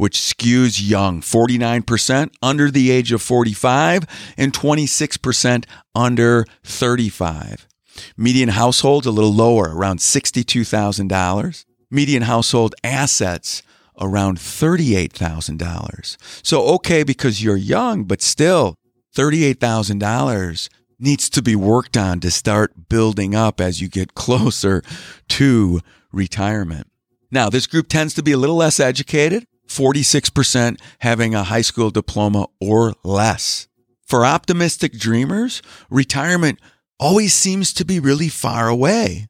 which 0.00 0.16
skews 0.16 0.80
young 0.82 1.20
49% 1.20 2.32
under 2.42 2.70
the 2.70 2.90
age 2.90 3.12
of 3.12 3.20
45 3.20 4.06
and 4.38 4.50
26% 4.50 5.66
under 5.94 6.46
35. 6.64 7.68
Median 8.16 8.48
household 8.48 9.04
a 9.04 9.10
little 9.10 9.34
lower, 9.34 9.76
around 9.76 9.98
$62,000. 9.98 11.66
Median 11.90 12.22
household 12.22 12.74
assets 12.82 13.62
around 14.00 14.38
$38,000. 14.38 16.16
So, 16.42 16.62
okay, 16.76 17.02
because 17.02 17.44
you're 17.44 17.56
young, 17.56 18.04
but 18.04 18.22
still 18.22 18.76
$38,000 19.14 20.70
needs 20.98 21.28
to 21.28 21.42
be 21.42 21.54
worked 21.54 21.98
on 21.98 22.20
to 22.20 22.30
start 22.30 22.88
building 22.88 23.34
up 23.34 23.60
as 23.60 23.82
you 23.82 23.88
get 23.88 24.14
closer 24.14 24.82
to 25.28 25.80
retirement. 26.10 26.86
Now, 27.30 27.50
this 27.50 27.66
group 27.66 27.88
tends 27.88 28.14
to 28.14 28.22
be 28.22 28.32
a 28.32 28.38
little 28.38 28.56
less 28.56 28.80
educated, 28.80 29.46
46% 29.70 30.80
having 30.98 31.34
a 31.34 31.44
high 31.44 31.60
school 31.60 31.90
diploma 31.90 32.48
or 32.60 32.94
less. 33.04 33.68
For 34.04 34.26
optimistic 34.26 34.92
dreamers, 34.98 35.62
retirement 35.88 36.58
always 36.98 37.32
seems 37.32 37.72
to 37.74 37.84
be 37.84 38.00
really 38.00 38.28
far 38.28 38.68
away, 38.68 39.28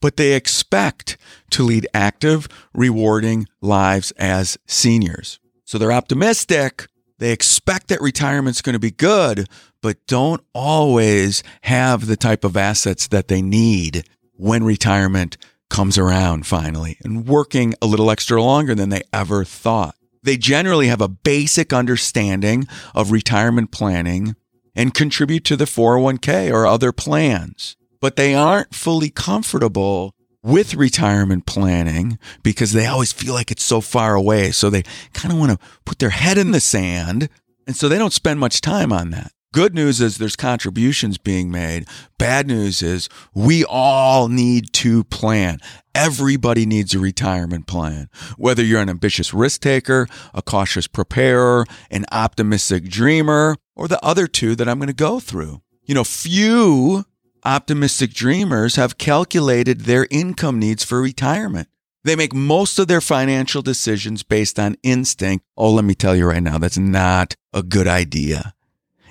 but 0.00 0.16
they 0.16 0.32
expect 0.32 1.18
to 1.50 1.62
lead 1.62 1.86
active, 1.92 2.48
rewarding 2.72 3.46
lives 3.60 4.10
as 4.12 4.56
seniors. 4.66 5.38
So 5.66 5.76
they're 5.76 5.92
optimistic. 5.92 6.86
They 7.18 7.30
expect 7.30 7.88
that 7.88 8.00
retirement's 8.00 8.62
going 8.62 8.72
to 8.72 8.80
be 8.80 8.90
good, 8.90 9.46
but 9.82 10.06
don't 10.06 10.42
always 10.54 11.42
have 11.62 12.06
the 12.06 12.16
type 12.16 12.42
of 12.44 12.56
assets 12.56 13.06
that 13.08 13.28
they 13.28 13.42
need 13.42 14.08
when 14.32 14.64
retirement 14.64 15.36
comes 15.74 15.98
around 15.98 16.46
finally 16.46 16.96
and 17.02 17.26
working 17.26 17.74
a 17.82 17.86
little 17.86 18.08
extra 18.08 18.40
longer 18.40 18.76
than 18.76 18.90
they 18.90 19.02
ever 19.12 19.44
thought. 19.44 19.96
They 20.22 20.36
generally 20.36 20.86
have 20.86 21.00
a 21.00 21.08
basic 21.08 21.72
understanding 21.72 22.68
of 22.94 23.10
retirement 23.10 23.72
planning 23.72 24.36
and 24.76 24.94
contribute 24.94 25.44
to 25.46 25.56
the 25.56 25.64
401k 25.64 26.52
or 26.52 26.64
other 26.64 26.92
plans, 26.92 27.76
but 28.00 28.14
they 28.14 28.36
aren't 28.36 28.72
fully 28.72 29.10
comfortable 29.10 30.14
with 30.44 30.74
retirement 30.74 31.44
planning 31.44 32.20
because 32.44 32.72
they 32.72 32.86
always 32.86 33.12
feel 33.12 33.34
like 33.34 33.50
it's 33.50 33.64
so 33.64 33.80
far 33.80 34.14
away. 34.14 34.52
So 34.52 34.70
they 34.70 34.84
kind 35.12 35.32
of 35.32 35.40
want 35.40 35.58
to 35.58 35.66
put 35.84 35.98
their 35.98 36.10
head 36.10 36.38
in 36.38 36.52
the 36.52 36.60
sand. 36.60 37.28
And 37.66 37.74
so 37.74 37.88
they 37.88 37.98
don't 37.98 38.12
spend 38.12 38.38
much 38.38 38.60
time 38.60 38.92
on 38.92 39.10
that. 39.10 39.32
Good 39.54 39.72
news 39.72 40.00
is 40.00 40.18
there's 40.18 40.34
contributions 40.34 41.16
being 41.16 41.48
made. 41.48 41.86
Bad 42.18 42.48
news 42.48 42.82
is 42.82 43.08
we 43.34 43.64
all 43.64 44.26
need 44.26 44.72
to 44.72 45.04
plan. 45.04 45.60
Everybody 45.94 46.66
needs 46.66 46.92
a 46.92 46.98
retirement 46.98 47.68
plan. 47.68 48.08
Whether 48.36 48.64
you're 48.64 48.80
an 48.80 48.90
ambitious 48.90 49.32
risk 49.32 49.60
taker, 49.60 50.08
a 50.34 50.42
cautious 50.42 50.88
preparer, 50.88 51.66
an 51.88 52.04
optimistic 52.10 52.88
dreamer, 52.88 53.54
or 53.76 53.86
the 53.86 54.04
other 54.04 54.26
two 54.26 54.56
that 54.56 54.68
I'm 54.68 54.78
going 54.78 54.88
to 54.88 54.92
go 54.92 55.20
through. 55.20 55.62
You 55.84 55.94
know, 55.94 56.02
few 56.02 57.04
optimistic 57.44 58.12
dreamers 58.12 58.74
have 58.74 58.98
calculated 58.98 59.82
their 59.82 60.08
income 60.10 60.58
needs 60.58 60.82
for 60.82 61.00
retirement. 61.00 61.68
They 62.02 62.16
make 62.16 62.34
most 62.34 62.80
of 62.80 62.88
their 62.88 63.00
financial 63.00 63.62
decisions 63.62 64.24
based 64.24 64.58
on 64.58 64.74
instinct. 64.82 65.44
Oh, 65.56 65.70
let 65.70 65.84
me 65.84 65.94
tell 65.94 66.16
you 66.16 66.26
right 66.26 66.42
now, 66.42 66.58
that's 66.58 66.76
not 66.76 67.36
a 67.52 67.62
good 67.62 67.86
idea 67.86 68.52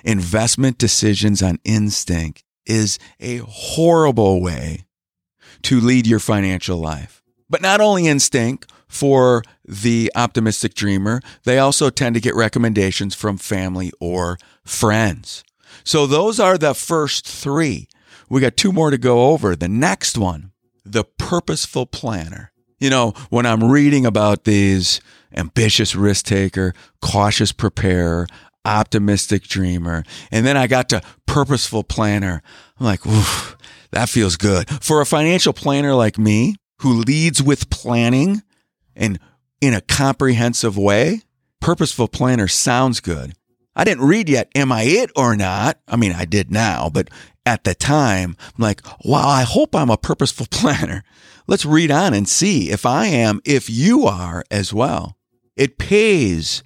investment 0.04 0.78
decisions 0.78 1.42
on 1.42 1.58
instinct 1.64 2.44
is 2.66 2.98
a 3.20 3.38
horrible 3.38 4.40
way 4.40 4.84
to 5.62 5.80
lead 5.80 6.06
your 6.06 6.20
financial 6.20 6.78
life. 6.78 7.22
But 7.50 7.62
not 7.62 7.80
only 7.80 8.06
instinct 8.06 8.70
for 8.86 9.42
the 9.64 10.10
optimistic 10.14 10.74
dreamer, 10.74 11.20
they 11.44 11.58
also 11.58 11.90
tend 11.90 12.14
to 12.14 12.20
get 12.20 12.34
recommendations 12.34 13.14
from 13.14 13.38
family 13.38 13.92
or 13.98 14.38
friends. 14.64 15.42
So 15.82 16.06
those 16.06 16.38
are 16.38 16.56
the 16.56 16.74
first 16.74 17.26
three. 17.26 17.88
We 18.28 18.40
got 18.40 18.56
two 18.56 18.72
more 18.72 18.90
to 18.90 18.98
go 18.98 19.30
over. 19.32 19.56
The 19.56 19.68
next 19.68 20.16
one, 20.16 20.52
the 20.84 21.04
purposeful 21.04 21.86
planner. 21.86 22.52
You 22.78 22.90
know, 22.90 23.14
when 23.30 23.46
I'm 23.46 23.64
reading 23.64 24.06
about 24.06 24.44
these 24.44 25.00
ambitious 25.36 25.94
risk 25.94 26.26
taker, 26.26 26.74
cautious 27.00 27.52
preparer, 27.52 28.26
optimistic 28.64 29.44
dreamer. 29.44 30.04
And 30.30 30.46
then 30.46 30.56
I 30.56 30.66
got 30.66 30.88
to 30.90 31.02
purposeful 31.26 31.84
planner. 31.84 32.42
I'm 32.78 32.86
like, 32.86 33.06
oof, 33.06 33.56
that 33.90 34.08
feels 34.08 34.36
good. 34.36 34.68
For 34.82 35.00
a 35.00 35.06
financial 35.06 35.52
planner 35.52 35.94
like 35.94 36.18
me 36.18 36.56
who 36.80 36.92
leads 36.92 37.42
with 37.42 37.70
planning 37.70 38.42
and 38.96 39.18
in 39.60 39.74
a 39.74 39.80
comprehensive 39.80 40.76
way, 40.76 41.22
purposeful 41.60 42.08
planner 42.08 42.48
sounds 42.48 43.00
good. 43.00 43.34
I 43.76 43.84
didn't 43.84 44.06
read 44.06 44.28
yet, 44.28 44.50
am 44.54 44.70
I 44.70 44.82
it 44.82 45.10
or 45.16 45.34
not? 45.34 45.78
I 45.88 45.96
mean, 45.96 46.12
I 46.12 46.24
did 46.24 46.50
now, 46.50 46.88
but 46.88 47.08
at 47.46 47.64
the 47.64 47.74
time, 47.74 48.36
I'm 48.56 48.62
like, 48.62 48.82
wow, 49.04 49.26
I 49.26 49.42
hope 49.42 49.74
I'm 49.74 49.90
a 49.90 49.96
purposeful 49.96 50.46
planner. 50.50 51.02
Let's 51.46 51.66
read 51.66 51.90
on 51.90 52.14
and 52.14 52.28
see 52.28 52.70
if 52.70 52.86
I 52.86 53.06
am, 53.06 53.40
if 53.44 53.68
you 53.68 54.06
are 54.06 54.44
as 54.50 54.72
well. 54.72 55.16
It 55.56 55.78
pays 55.78 56.62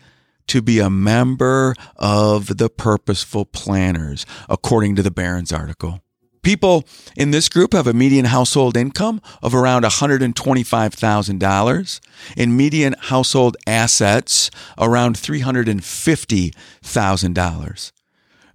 to 0.49 0.61
be 0.61 0.81
a 0.81 0.91
member 0.91 1.75
of 1.97 2.59
the 2.59 2.69
Purposeful 2.69 3.45
Planners, 3.45 4.27
according 4.49 4.97
to 4.97 5.03
the 5.03 5.11
Barron's 5.11 5.53
article. 5.53 6.01
People 6.43 6.85
in 7.17 7.31
this 7.31 7.49
group 7.49 7.73
have 7.73 7.87
a 7.87 7.93
median 7.93 8.25
household 8.27 8.77
income 8.77 9.21
of 9.43 9.55
around 9.55 9.85
$125,000 9.85 12.01
and 12.37 12.57
median 12.57 12.95
household 12.99 13.57
assets 13.67 14.51
around 14.79 15.17
$350,000. 15.17 17.93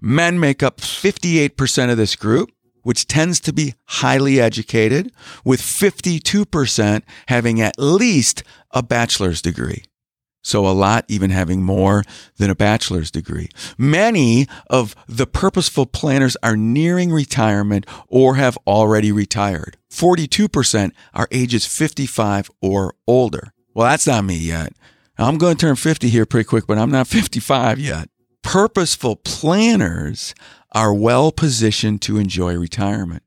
Men 0.01 0.39
make 0.39 0.63
up 0.63 0.77
58% 0.77 1.91
of 1.91 1.97
this 1.97 2.15
group, 2.15 2.51
which 2.81 3.05
tends 3.07 3.39
to 3.41 3.53
be 3.53 3.75
highly 3.85 4.41
educated, 4.41 5.11
with 5.45 5.61
52% 5.61 7.03
having 7.27 7.61
at 7.61 7.75
least 7.77 8.43
a 8.71 8.81
bachelor's 8.83 9.41
degree. 9.41 9.83
So 10.43 10.67
a 10.67 10.71
lot 10.71 11.05
even 11.07 11.31
having 11.31 11.63
more 11.63 12.03
than 12.37 12.49
a 12.49 12.55
bachelor's 12.55 13.09
degree. 13.09 13.49
Many 13.77 14.45
of 14.69 14.93
the 15.07 15.25
purposeful 15.25 15.85
planners 15.85 16.35
are 16.43 16.57
nearing 16.57 17.11
retirement 17.11 17.87
or 18.09 18.35
have 18.35 18.57
already 18.67 19.11
retired. 19.11 19.77
42% 19.89 20.91
are 21.13 21.29
ages 21.31 21.65
55 21.65 22.51
or 22.61 22.93
older. 23.07 23.53
Well, 23.73 23.87
that's 23.87 24.05
not 24.05 24.25
me 24.25 24.35
yet. 24.35 24.73
I'm 25.17 25.37
going 25.37 25.55
to 25.55 25.65
turn 25.65 25.75
50 25.77 26.09
here 26.09 26.25
pretty 26.25 26.45
quick, 26.45 26.67
but 26.67 26.77
I'm 26.77 26.91
not 26.91 27.07
55 27.07 27.79
yet. 27.79 28.09
Purposeful 28.41 29.15
planners 29.15 30.35
are 30.73 30.93
well 30.93 31.31
positioned 31.31 32.01
to 32.01 32.17
enjoy 32.17 32.57
retirement. 32.57 33.23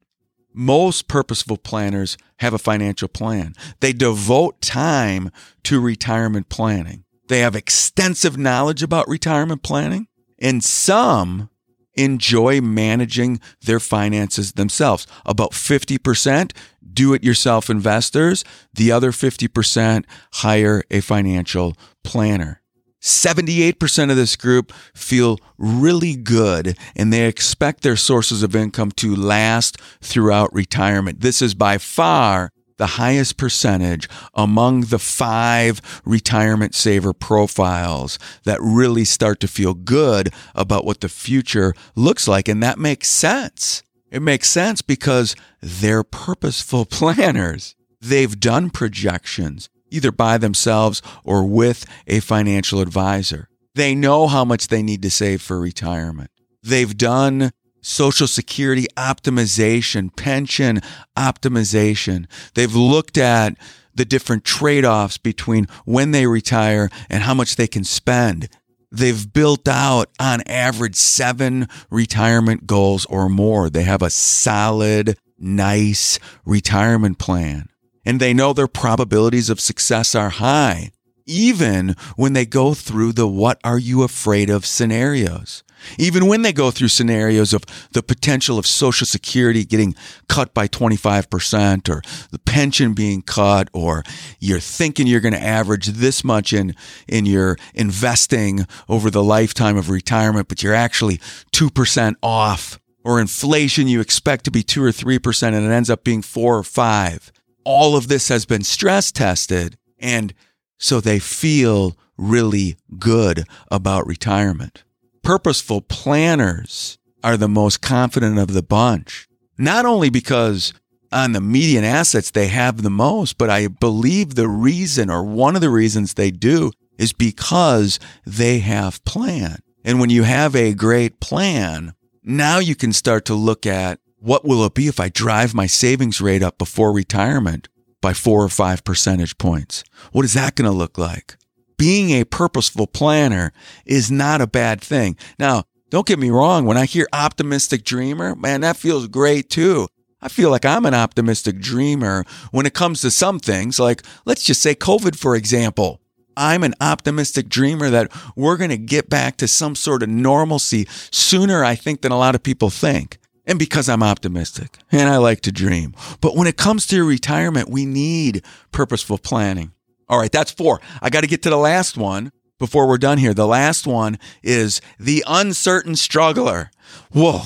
Most 0.53 1.09
purposeful 1.09 1.57
planners 1.57 2.19
have 2.39 2.53
a 2.53 2.59
financial 2.59 3.09
plan. 3.09 3.55
They 3.81 3.93
devote 3.93 4.61
time 4.61 5.31
to 5.65 5.81
retirement 5.81 6.49
planning. 6.49 7.05
They 7.29 7.41
have 7.41 7.57
extensive 7.57 8.39
knowledge 8.39 8.83
about 8.83 9.09
retirement 9.09 9.63
planning, 9.63 10.07
and 10.39 10.63
some 10.63 11.51
enjoy 11.95 12.61
managing 12.61 13.41
their 13.63 13.81
finances 13.81 14.53
themselves. 14.53 15.07
About 15.25 15.53
50% 15.53 16.53
do 16.93 17.15
it 17.15 17.25
yourself 17.25 17.69
investors, 17.69 18.45
the 18.75 18.93
other 18.93 19.13
50% 19.13 20.05
hire 20.35 20.83
a 20.91 21.01
financial 21.01 21.77
planner. 22.05 22.63
78% 23.03 24.11
of 24.11 24.17
this 24.17 24.37
group 24.37 24.73
feel 24.95 25.39
really 25.59 26.17
good 26.17 26.77
and 26.97 27.13
they 27.13 27.27
expect 27.27 27.83
their 27.83 27.97
sources 27.97 28.43
of 28.43 28.57
income 28.57 28.91
to 28.93 29.15
last 29.15 29.81
throughout 30.01 30.53
retirement. 30.53 31.21
This 31.21 31.41
is 31.41 31.55
by 31.55 31.79
far 31.79 32.51
the 32.79 32.87
highest 32.87 33.37
percentage 33.37 34.09
among 34.35 34.83
the 34.83 34.99
five 34.99 35.81
retirement 36.05 36.75
saver 36.75 37.13
profiles 37.13 38.19
that 38.45 38.61
really 38.61 39.05
start 39.05 39.41
to 39.41 39.49
feel 39.49 39.75
good 39.75 40.31
about 40.55 40.85
what 40.85 41.01
the 41.01 41.09
future 41.09 41.75
looks 41.95 42.29
like. 42.29 42.49
And 42.49 42.63
that 42.63 42.79
makes 42.79 43.09
sense. 43.09 43.83
It 44.11 44.23
makes 44.23 44.49
sense 44.49 44.83
because 44.83 45.35
they're 45.61 46.05
purposeful 46.05 46.85
planners. 46.91 47.75
They've 48.01 48.39
done 48.39 48.71
projections 48.71 49.69
either 49.91 50.13
by 50.13 50.39
themselves 50.39 51.01
or 51.25 51.47
with 51.47 51.87
a 52.07 52.21
financial 52.21 52.81
advisor. 52.81 53.49
They 53.75 53.95
know 53.95 54.27
how 54.27 54.45
much 54.45 54.69
they 54.69 54.83
need 54.83 55.03
to 55.03 55.11
save 55.11 55.43
for 55.43 55.61
retirement. 55.61 56.31
They've 56.63 56.97
done 56.97 57.53
Social 57.87 58.27
Security 58.27 58.89
optimization, 58.97 60.15
pension 60.17 60.81
optimization. 61.17 62.27
They've 62.55 62.75
looked 62.75 63.17
at 63.17 63.57
the 63.95 64.05
different 64.05 64.45
trade 64.45 64.85
offs 64.85 65.19
between 65.19 65.69
when 65.85 66.11
they 66.11 66.27
retire 66.27 66.91
and 67.09 67.23
how 67.23 67.33
much 67.33 67.55
they 67.55 67.69
can 67.69 67.85
spend. 67.85 68.49
They've 68.91 69.33
built 69.33 69.69
out 69.69 70.11
on 70.19 70.43
average 70.49 70.97
seven 70.97 71.69
retirement 71.89 72.67
goals 72.67 73.07
or 73.07 73.29
more. 73.29 73.71
They 73.71 73.85
have 73.85 74.03
a 74.03 74.11
solid, 74.11 75.17
nice 75.39 76.19
retirement 76.45 77.19
plan. 77.19 77.69
And 78.05 78.19
they 78.19 78.35
know 78.35 78.53
their 78.53 78.67
probabilities 78.67 79.49
of 79.49 79.61
success 79.61 80.17
are 80.17 80.31
high, 80.31 80.91
even 81.25 81.95
when 82.17 82.33
they 82.33 82.47
go 82.47 82.75
through 82.75 83.13
the 83.13 83.29
what 83.29 83.61
are 83.63 83.79
you 83.79 84.03
afraid 84.03 84.51
of 84.51 84.67
scenarios. 84.67 85.63
Even 85.99 86.27
when 86.27 86.43
they 86.43 86.53
go 86.53 86.71
through 86.71 86.89
scenarios 86.89 87.53
of 87.53 87.65
the 87.93 88.03
potential 88.03 88.59
of 88.59 88.67
Social 88.67 89.07
Security 89.07 89.65
getting 89.65 89.95
cut 90.29 90.55
by 90.55 90.69
25% 90.69 91.89
or 91.89 92.03
the 92.31 92.39
pension 92.41 92.93
being 92.95 93.23
cut, 93.23 93.69
or 93.73 94.03
you're 94.41 94.61
thinking 94.61 95.07
you're 95.07 95.21
going 95.21 95.35
to 95.35 95.43
average 95.43 95.87
this 95.87 96.25
much 96.25 96.53
in, 96.53 96.75
in 97.09 97.27
your 97.27 97.57
investing 97.75 98.67
over 98.89 99.11
the 99.11 99.25
lifetime 99.25 99.77
of 99.77 99.91
retirement, 99.91 100.49
but 100.49 100.63
you're 100.63 100.75
actually 100.75 101.19
2% 101.53 102.15
off, 102.23 102.79
or 103.05 103.21
inflation 103.21 103.89
you 103.89 104.01
expect 104.01 104.45
to 104.45 104.51
be 104.51 104.63
2 104.63 104.83
or 104.83 104.91
3% 104.91 105.43
and 105.43 105.65
it 105.65 105.71
ends 105.71 105.91
up 105.91 106.03
being 106.05 106.23
4 106.23 106.59
or 106.59 106.63
5. 106.63 107.33
All 107.65 107.97
of 107.97 108.09
this 108.09 108.29
has 108.29 108.45
been 108.47 108.63
stress 108.63 109.13
tested. 109.13 109.77
And 109.99 110.35
so 110.79 111.01
they 111.01 111.19
feel 111.19 111.97
really 112.17 112.77
good 112.99 113.45
about 113.71 114.07
retirement 114.07 114.85
purposeful 115.27 115.81
planners 115.81 116.99
are 117.25 117.37
the 117.37 117.49
most 117.49 117.83
confident 117.83 118.39
of 118.39 118.53
the 118.53 118.63
bunch. 118.63 119.27
Not 119.59 119.85
only 119.85 120.09
because 120.09 120.73
on 121.11 121.33
the 121.33 121.41
median 121.41 121.83
assets 121.83 122.31
they 122.31 122.47
have 122.47 122.83
the 122.83 122.91
most, 122.91 123.37
but 123.37 123.51
I 123.51 123.67
believe 123.67 124.37
the 124.37 124.47
reason 124.47 125.11
or 125.11 125.25
one 125.25 125.57
of 125.57 125.63
the 125.63 125.69
reasons 125.69 126.15
they 126.15 126.31
do 126.31 126.71
is 126.97 127.13
because 127.13 127.99
they 128.25 128.61
have 128.61 129.05
plan. 129.05 129.59
And 129.85 129.99
when 129.99 130.11
you 130.11 130.23
have 130.23 130.55
a 130.55 130.75
great 130.75 131.19
plan, 131.19 131.95
now 132.23 132.61
you 132.61 132.77
can 132.77 132.93
start 132.93 133.25
to 133.25 133.35
look 133.35 133.67
at 133.67 133.99
what 134.21 134.45
will 134.45 134.65
it 134.65 134.75
be 134.75 134.87
if 134.87 135.01
I 135.01 135.09
drive 135.09 135.55
my 135.55 135.67
savings 135.67 136.21
rate 136.21 136.43
up 136.45 136.57
before 136.57 136.93
retirement 136.93 137.67
by 138.01 138.13
four 138.13 138.45
or 138.45 138.49
five 138.49 138.85
percentage 138.85 139.39
points? 139.39 139.83
What 140.13 140.25
is 140.25 140.35
that 140.35 140.55
going 140.55 140.71
to 140.71 140.77
look 140.77 140.97
like? 140.97 141.37
Being 141.77 142.11
a 142.11 142.25
purposeful 142.25 142.87
planner 142.87 143.53
is 143.85 144.11
not 144.11 144.41
a 144.41 144.47
bad 144.47 144.81
thing. 144.81 145.17
Now, 145.39 145.65
don't 145.91 146.07
get 146.07 146.19
me 146.19 146.31
wrong. 146.31 146.65
When 146.65 146.77
I 146.77 146.85
hear 146.85 147.07
optimistic 147.13 147.85
dreamer, 147.85 148.35
man, 148.35 148.63
that 148.63 148.77
feels 148.77 149.07
great 149.09 149.51
too. 149.51 149.89
I 150.21 150.29
feel 150.29 150.51
like 150.51 150.65
I'm 150.65 150.87
an 150.87 150.95
optimistic 150.95 151.61
dreamer 151.61 152.25
when 152.51 152.67
it 152.67 152.75
comes 152.75 153.01
to 153.03 153.11
some 153.11 153.39
things, 153.39 153.79
like 153.79 154.03
let's 154.25 154.43
just 154.43 154.63
say 154.63 154.75
COVID, 154.75 155.17
for 155.17 155.37
example. 155.37 156.01
I'm 156.37 156.65
an 156.65 156.75
optimistic 156.81 157.49
dreamer 157.49 157.89
that 157.91 158.13
we're 158.35 158.57
going 158.57 158.71
to 158.71 158.77
get 158.77 159.09
back 159.09 159.37
to 159.39 159.49
some 159.49 159.75
sort 159.75 160.03
of 160.03 160.09
normalcy 160.09 160.87
sooner, 161.11 161.65
I 161.65 161.75
think, 161.75 162.03
than 162.03 162.13
a 162.13 162.19
lot 162.19 162.35
of 162.35 162.43
people 162.43 162.69
think. 162.69 163.19
And 163.47 163.59
because 163.59 163.89
I'm 163.89 164.03
optimistic 164.03 164.77
and 164.91 165.09
I 165.09 165.19
like 165.19 165.41
to 165.43 165.53
dream. 165.53 165.95
But 166.21 166.35
when 166.35 166.49
it 166.49 166.57
comes 166.57 166.87
to 166.89 167.05
retirement, 167.05 167.71
we 167.71 167.87
need 167.87 168.45
purposeful 168.73 169.19
planning. 169.19 169.73
All 170.09 170.19
right, 170.19 170.31
that's 170.31 170.53
four. 170.53 170.81
I 171.03 171.11
got 171.11 171.23
to 171.23 171.27
get 171.27 171.43
to 171.43 171.51
the 171.51 171.57
last 171.57 171.97
one 171.97 172.31
before 172.59 172.87
we're 172.87 172.99
done 172.99 173.19
here. 173.19 173.35
The 173.35 173.47
last 173.47 173.87
one 173.87 174.19
is 174.43 174.81
the 174.99 175.25
uncertain 175.27 175.97
struggler. 175.97 176.71
Whoa, 177.13 177.43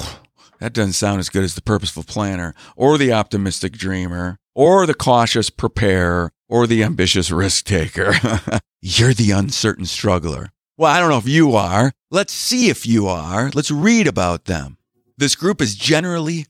that 0.58 0.74
doesn't 0.74 0.92
sound 0.92 1.20
as 1.20 1.30
good 1.30 1.44
as 1.44 1.54
the 1.54 1.62
purposeful 1.62 2.04
planner 2.04 2.54
or 2.76 2.98
the 2.98 3.12
optimistic 3.12 3.72
dreamer 3.72 4.38
or 4.54 4.86
the 4.86 4.94
cautious 4.94 5.48
preparer 5.48 6.32
or 6.48 6.66
the 6.66 6.84
ambitious 6.84 7.30
risk 7.30 7.64
taker. 7.64 8.14
You're 8.82 9.14
the 9.14 9.30
uncertain 9.30 9.86
struggler. 9.86 10.50
Well, 10.76 10.92
I 10.92 11.00
don't 11.00 11.10
know 11.10 11.18
if 11.18 11.28
you 11.28 11.54
are. 11.54 11.92
Let's 12.10 12.32
see 12.32 12.68
if 12.68 12.86
you 12.86 13.06
are. 13.06 13.50
Let's 13.54 13.70
read 13.70 14.06
about 14.06 14.46
them. 14.46 14.76
This 15.16 15.34
group 15.34 15.60
is 15.60 15.74
generally 15.74 16.46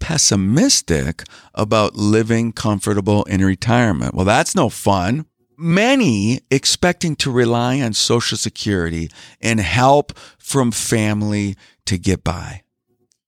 pessimistic 0.00 1.24
about 1.54 1.96
living 1.96 2.52
comfortable 2.52 3.24
in 3.24 3.44
retirement. 3.44 4.14
Well, 4.14 4.24
that's 4.24 4.54
no 4.54 4.68
fun 4.68 5.26
many 5.58 6.40
expecting 6.50 7.16
to 7.16 7.30
rely 7.30 7.80
on 7.80 7.92
Social 7.92 8.38
Security 8.38 9.10
and 9.40 9.60
help 9.60 10.16
from 10.38 10.70
family 10.70 11.56
to 11.86 11.98
get 11.98 12.22
by. 12.22 12.62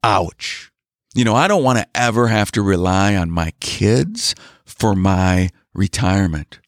Ouch. 0.03 0.71
You 1.15 1.25
know, 1.25 1.35
I 1.35 1.49
don't 1.49 1.65
want 1.65 1.79
to 1.81 1.89
ever 1.95 2.29
have 2.29 2.53
to 2.53 2.63
rely 2.63 3.17
on 3.17 3.31
my 3.31 3.53
kids 3.61 4.35
for 4.65 4.95
my 4.95 5.51
retirement. 5.75 6.61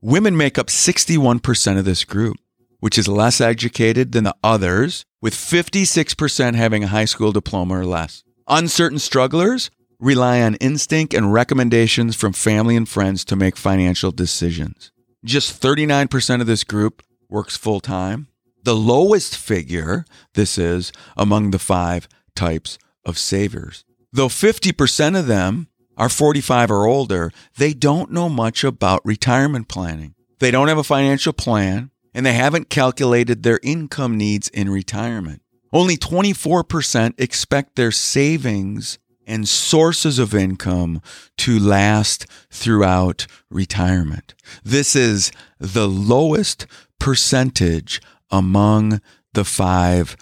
Women 0.00 0.36
make 0.36 0.56
up 0.56 0.68
61% 0.68 1.78
of 1.78 1.84
this 1.84 2.04
group, 2.04 2.38
which 2.78 2.96
is 2.96 3.06
less 3.06 3.40
educated 3.40 4.12
than 4.12 4.24
the 4.24 4.34
others, 4.42 5.04
with 5.20 5.34
56% 5.34 6.54
having 6.54 6.82
a 6.82 6.88
high 6.88 7.04
school 7.04 7.30
diploma 7.30 7.78
or 7.78 7.84
less. 7.84 8.24
Uncertain 8.48 8.98
strugglers 8.98 9.70
rely 9.98 10.40
on 10.40 10.54
instinct 10.56 11.12
and 11.12 11.32
recommendations 11.32 12.16
from 12.16 12.32
family 12.32 12.74
and 12.74 12.88
friends 12.88 13.22
to 13.26 13.36
make 13.36 13.56
financial 13.56 14.10
decisions. 14.10 14.90
Just 15.24 15.60
39% 15.60 16.40
of 16.40 16.46
this 16.46 16.64
group 16.64 17.02
works 17.28 17.56
full 17.56 17.80
time. 17.80 18.28
The 18.62 18.74
lowest 18.74 19.36
figure, 19.36 20.04
this 20.34 20.56
is, 20.56 20.92
among 21.16 21.50
the 21.50 21.58
five 21.58 22.08
types 22.34 22.78
of 23.04 23.18
savers. 23.18 23.84
Though 24.12 24.28
50% 24.28 25.18
of 25.18 25.26
them 25.26 25.68
are 25.96 26.08
45 26.08 26.70
or 26.70 26.86
older, 26.86 27.30
they 27.56 27.74
don't 27.74 28.10
know 28.10 28.28
much 28.28 28.64
about 28.64 29.04
retirement 29.04 29.68
planning. 29.68 30.14
They 30.38 30.50
don't 30.50 30.68
have 30.68 30.78
a 30.78 30.84
financial 30.84 31.34
plan 31.34 31.90
and 32.14 32.24
they 32.24 32.32
haven't 32.32 32.70
calculated 32.70 33.42
their 33.42 33.60
income 33.62 34.16
needs 34.16 34.48
in 34.48 34.70
retirement. 34.70 35.42
Only 35.72 35.96
24% 35.96 37.14
expect 37.18 37.76
their 37.76 37.92
savings 37.92 38.98
and 39.30 39.48
sources 39.48 40.18
of 40.18 40.34
income 40.34 41.00
to 41.38 41.58
last 41.58 42.26
throughout 42.50 43.26
retirement. 43.48 44.34
This 44.64 44.96
is 44.96 45.30
the 45.58 45.88
lowest 45.88 46.66
percentage 46.98 48.02
among 48.30 49.00
the 49.32 49.44
five 49.44 50.16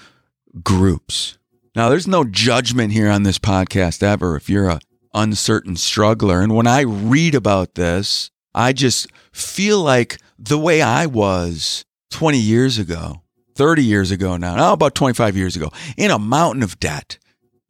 groups. 0.63 1.39
Now, 1.75 1.89
there's 1.89 2.07
no 2.07 2.25
judgment 2.25 2.93
here 2.93 3.11
on 3.11 3.23
this 3.23 3.39
podcast 3.39 4.03
ever 4.03 4.37
if 4.37 4.51
you're 4.51 4.69
a 4.69 4.81
uncertain 5.15 5.77
struggler. 5.77 6.43
And 6.43 6.55
when 6.55 6.67
I 6.67 6.83
read 6.83 7.35
about 7.35 7.77
this, 7.77 8.31
I 8.55 8.73
just 8.73 9.07
feel 9.33 9.81
like 9.81 10.19
the 10.39 10.59
way 10.59 10.83
I 10.83 11.07
was 11.07 11.85
20 12.11 12.39
years 12.39 12.79
ago, 12.79 13.23
30 13.55 13.85
years 13.85 14.11
ago 14.11 14.37
now, 14.37 14.57
now 14.57 14.73
about 14.75 14.95
25 14.95 15.37
years 15.37 15.57
ago, 15.57 15.71
in 15.97 16.11
a 16.11 16.19
mountain 16.19 16.63
of 16.63 16.79
debt 16.79 17.19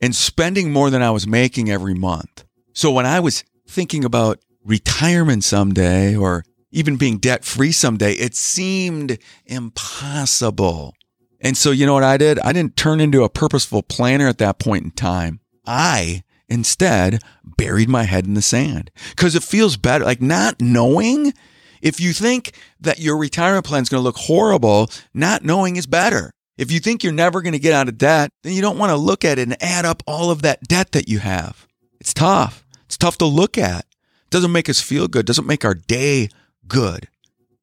and 0.00 0.14
spending 0.14 0.72
more 0.72 0.90
than 0.90 1.02
I 1.02 1.10
was 1.10 1.26
making 1.26 1.70
every 1.70 1.94
month. 1.94 2.44
So 2.72 2.90
when 2.90 3.06
I 3.06 3.20
was 3.20 3.44
thinking 3.66 4.04
about 4.04 4.38
retirement 4.64 5.44
someday 5.44 6.14
or 6.14 6.44
even 6.70 6.96
being 6.96 7.18
debt 7.18 7.44
free 7.44 7.72
someday, 7.72 8.12
it 8.12 8.34
seemed 8.34 9.18
impossible. 9.46 10.94
And 11.40 11.56
so, 11.56 11.70
you 11.70 11.86
know 11.86 11.94
what 11.94 12.04
I 12.04 12.16
did? 12.16 12.38
I 12.40 12.52
didn't 12.52 12.76
turn 12.76 13.00
into 13.00 13.24
a 13.24 13.28
purposeful 13.28 13.82
planner 13.82 14.28
at 14.28 14.38
that 14.38 14.58
point 14.58 14.84
in 14.84 14.90
time. 14.90 15.40
I 15.66 16.22
instead 16.48 17.20
buried 17.44 17.88
my 17.88 18.04
head 18.04 18.26
in 18.26 18.34
the 18.34 18.42
sand 18.42 18.90
because 19.10 19.34
it 19.34 19.42
feels 19.42 19.76
better. 19.76 20.04
Like 20.04 20.20
not 20.20 20.60
knowing, 20.60 21.32
if 21.80 22.00
you 22.00 22.12
think 22.12 22.52
that 22.80 22.98
your 22.98 23.16
retirement 23.16 23.66
plan 23.66 23.82
is 23.82 23.88
going 23.88 24.00
to 24.00 24.04
look 24.04 24.16
horrible, 24.16 24.90
not 25.14 25.44
knowing 25.44 25.76
is 25.76 25.86
better. 25.86 26.32
If 26.58 26.72
you 26.72 26.80
think 26.80 27.04
you're 27.04 27.12
never 27.12 27.40
going 27.40 27.52
to 27.52 27.60
get 27.60 27.72
out 27.72 27.88
of 27.88 27.98
debt, 27.98 28.32
then 28.42 28.52
you 28.52 28.60
don't 28.60 28.78
want 28.78 28.90
to 28.90 28.96
look 28.96 29.24
at 29.24 29.38
it 29.38 29.42
and 29.42 29.62
add 29.62 29.84
up 29.84 30.02
all 30.08 30.32
of 30.32 30.42
that 30.42 30.64
debt 30.64 30.90
that 30.90 31.08
you 31.08 31.20
have. 31.20 31.68
It's 32.00 32.12
tough. 32.12 32.66
It's 32.86 32.98
tough 32.98 33.16
to 33.18 33.26
look 33.26 33.56
at. 33.56 33.86
It 34.24 34.30
doesn't 34.30 34.50
make 34.50 34.68
us 34.68 34.80
feel 34.80 35.06
good, 35.06 35.24
doesn't 35.24 35.46
make 35.46 35.64
our 35.64 35.74
day 35.74 36.28
good. 36.66 37.06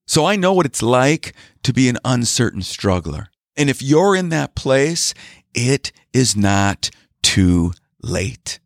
So 0.07 0.25
I 0.25 0.37
know 0.37 0.53
what 0.53 0.65
it's 0.65 0.81
like 0.81 1.35
to 1.63 1.73
be 1.73 1.89
an 1.89 1.97
uncertain 2.05 2.61
struggler. 2.61 3.27
And 3.57 3.69
if 3.69 3.81
you're 3.81 4.15
in 4.15 4.29
that 4.29 4.55
place, 4.55 5.13
it 5.53 5.91
is 6.13 6.37
not 6.37 6.89
too 7.21 7.73
late. 8.01 8.59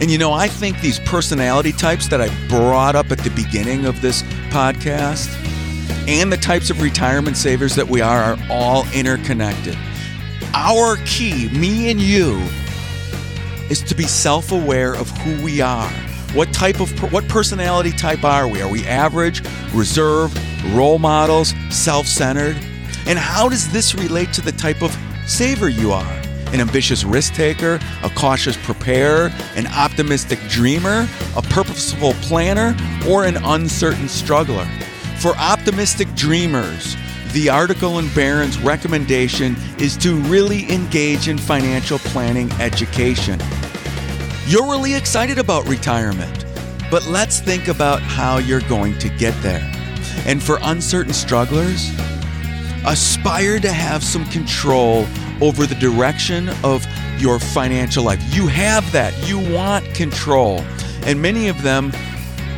And 0.00 0.10
you 0.10 0.18
know, 0.18 0.32
I 0.32 0.46
think 0.46 0.80
these 0.80 1.00
personality 1.00 1.72
types 1.72 2.06
that 2.08 2.20
I 2.20 2.28
brought 2.48 2.94
up 2.94 3.10
at 3.10 3.18
the 3.18 3.30
beginning 3.30 3.84
of 3.84 4.00
this 4.00 4.22
podcast 4.50 5.28
and 6.08 6.32
the 6.32 6.36
types 6.36 6.70
of 6.70 6.80
retirement 6.80 7.36
savers 7.36 7.74
that 7.76 7.88
we 7.88 8.00
are 8.00 8.22
are 8.22 8.38
all 8.50 8.84
interconnected. 8.92 9.76
Our 10.54 10.96
key, 11.06 11.48
me 11.50 11.90
and 11.90 12.00
you, 12.00 12.42
is 13.70 13.82
to 13.84 13.94
be 13.94 14.04
self-aware 14.04 14.94
of 14.94 15.08
who 15.18 15.42
we 15.44 15.60
are. 15.60 15.90
What 16.34 16.52
type 16.52 16.80
of 16.80 16.90
what 17.12 17.26
personality 17.28 17.92
type 17.92 18.24
are 18.24 18.48
we? 18.48 18.62
Are 18.62 18.70
we 18.70 18.84
average, 18.86 19.42
reserved, 19.72 20.38
role 20.72 20.98
models, 20.98 21.54
self-centered? 21.70 22.56
And 23.06 23.18
how 23.18 23.48
does 23.48 23.70
this 23.72 23.94
relate 23.94 24.32
to 24.34 24.40
the 24.40 24.52
type 24.52 24.82
of 24.82 24.96
saver 25.26 25.68
you 25.68 25.92
are? 25.92 26.22
An 26.52 26.60
ambitious 26.60 27.04
risk 27.04 27.34
taker, 27.34 27.80
a 28.02 28.10
cautious 28.10 28.56
preparer, 28.58 29.32
an 29.56 29.66
optimistic 29.68 30.38
dreamer, 30.48 31.08
a 31.36 31.42
purposeful 31.42 32.12
planner, 32.14 32.76
or 33.08 33.24
an 33.24 33.38
uncertain 33.38 34.08
struggler? 34.08 34.68
For 35.22 35.36
optimistic 35.36 36.12
dreamers, 36.16 36.96
the 37.30 37.48
article 37.48 38.00
in 38.00 38.12
Barron's 38.12 38.58
recommendation 38.58 39.54
is 39.78 39.96
to 39.98 40.16
really 40.16 40.68
engage 40.68 41.28
in 41.28 41.38
financial 41.38 42.00
planning 42.00 42.50
education. 42.54 43.38
You're 44.48 44.68
really 44.68 44.94
excited 44.94 45.38
about 45.38 45.64
retirement, 45.68 46.44
but 46.90 47.06
let's 47.06 47.38
think 47.38 47.68
about 47.68 48.02
how 48.02 48.38
you're 48.38 48.62
going 48.62 48.98
to 48.98 49.08
get 49.10 49.40
there. 49.44 49.62
And 50.26 50.42
for 50.42 50.58
uncertain 50.62 51.12
strugglers, 51.12 51.88
aspire 52.84 53.60
to 53.60 53.70
have 53.70 54.02
some 54.02 54.24
control 54.24 55.06
over 55.40 55.66
the 55.66 55.76
direction 55.76 56.48
of 56.64 56.84
your 57.18 57.38
financial 57.38 58.02
life. 58.02 58.20
You 58.34 58.48
have 58.48 58.90
that. 58.90 59.14
You 59.28 59.38
want 59.54 59.84
control. 59.94 60.64
And 61.06 61.22
many 61.22 61.46
of 61.46 61.62
them 61.62 61.92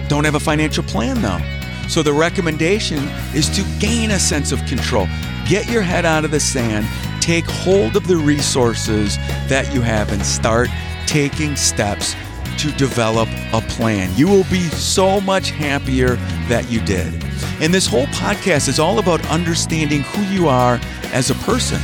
don't 0.09 0.24
have 0.24 0.35
a 0.35 0.40
financial 0.40 0.83
plan 0.83 1.20
though. 1.20 1.54
So 1.88 2.03
the 2.03 2.12
recommendation 2.12 2.99
is 3.35 3.49
to 3.57 3.62
gain 3.79 4.11
a 4.11 4.18
sense 4.18 4.53
of 4.53 4.64
control. 4.66 5.07
Get 5.47 5.70
your 5.70 5.83
head 5.83 6.05
out 6.05 6.25
of 6.25 6.31
the 6.31 6.40
sand, 6.40 6.87
take 7.23 7.44
hold 7.44 7.97
of 7.97 8.07
the 8.07 8.16
resources 8.16 9.16
that 9.49 9.73
you 9.75 9.81
have, 9.83 10.12
and 10.12 10.25
start 10.25 10.68
taking 11.07 11.57
steps 11.57 12.14
to 12.59 12.70
develop 12.73 13.29
a 13.53 13.61
plan. 13.62 14.11
You 14.16 14.29
will 14.29 14.44
be 14.44 14.62
so 14.68 15.20
much 15.20 15.51
happier 15.51 16.16
that 16.49 16.70
you 16.70 16.81
did. 16.81 17.12
And 17.61 17.73
this 17.73 17.87
whole 17.87 18.07
podcast 18.07 18.68
is 18.68 18.79
all 18.79 18.99
about 18.99 19.25
understanding 19.29 20.01
who 20.03 20.23
you 20.35 20.49
are 20.49 20.81
as 21.12 21.31
a 21.31 21.35
person 21.35 21.81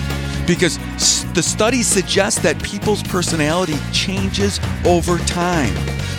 because 0.51 0.79
the 1.33 1.43
studies 1.43 1.87
suggest 1.87 2.43
that 2.43 2.61
people's 2.61 3.05
personality 3.05 3.77
changes 3.93 4.59
over 4.85 5.19
time. 5.19 5.73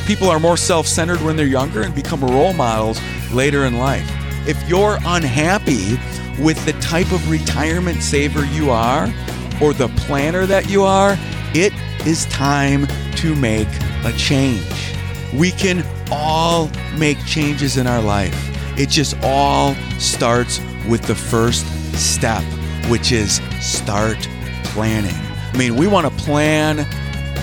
People 0.06 0.30
are 0.30 0.39
more 0.39 0.56
self 0.56 0.88
centered 0.88 1.22
when 1.22 1.36
they're 1.36 1.46
younger 1.46 1.82
and 1.82 1.94
become 1.94 2.24
role 2.24 2.54
models 2.54 2.98
later 3.34 3.65
in 3.65 3.78
life. 3.78 4.10
If 4.48 4.70
you're 4.70 5.00
unhappy 5.06 6.00
with 6.41 6.63
the 6.63 6.72
type 6.80 7.12
of 7.12 7.30
retirement 7.30 8.02
saver 8.02 8.46
you 8.46 8.72
are 8.72 9.13
or 9.62 9.74
the 9.74 9.89
planner 9.98 10.46
that 10.46 10.70
you 10.70 10.84
are, 10.84 11.17
it 11.54 11.74
is 12.08 12.26
time 12.28 12.88
to 13.17 13.36
make 13.36 13.67
a 14.06 14.13
change. 14.13 14.96
We 15.34 15.52
can 15.52 15.86
all 16.10 16.72
make 16.98 17.17
changes 17.26 17.76
in 17.76 17.86
our 17.86 18.02
life. 18.02 18.34
It 18.80 18.88
just 18.88 19.17
all 19.24 19.76
starts 20.00 20.62
with 20.88 21.02
the 21.02 21.15
first 21.15 21.65
step, 22.00 22.44
which 22.89 23.12
is 23.12 23.41
start 23.60 24.17
planning. 24.65 25.15
I 25.54 25.58
mean, 25.58 25.76
we 25.76 25.88
want 25.88 26.08
to 26.08 26.24
plan 26.24 26.86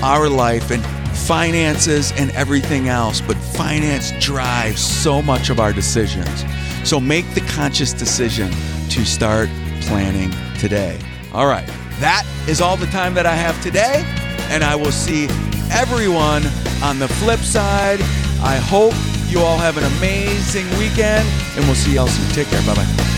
our 0.03 0.29
life 0.29 0.71
and 0.71 0.85
finances 1.17 2.13
and 2.13 2.31
everything 2.31 2.89
else, 2.89 3.21
but 3.21 3.37
finance 3.37 4.13
drives 4.21 4.81
so 4.81 5.21
much 5.21 5.51
of 5.51 5.61
our 5.61 5.73
decisions. 5.73 6.45
So 6.89 7.01
make 7.01 7.29
the 7.35 7.41
conscious 7.43 7.93
decision 7.93 8.51
to 8.91 9.05
start 9.05 9.49
planning 9.83 10.33
today. 10.59 10.99
All 11.33 11.47
right, 11.47 11.67
that 12.01 12.25
is 12.49 12.61
all 12.61 12.77
the 12.77 12.87
time 12.87 13.15
that 13.15 13.27
I 13.27 13.35
have 13.35 13.61
today, 13.63 14.05
and 14.51 14.65
I 14.65 14.75
will 14.75 14.93
see 14.93 15.27
everyone 15.71 16.45
on 16.83 16.99
the 16.99 17.09
flip 17.09 17.41
side. 17.41 18.01
I 18.41 18.57
hope 18.57 18.95
you 19.29 19.41
all 19.41 19.59
have 19.59 19.77
an 19.77 19.85
amazing 19.99 20.67
weekend, 20.79 21.29
and 21.57 21.65
we'll 21.67 21.75
see 21.75 21.95
y'all 21.95 22.07
soon. 22.07 22.29
Take 22.33 22.49
care. 22.49 22.63
Bye 22.63 22.75
bye. 22.75 23.18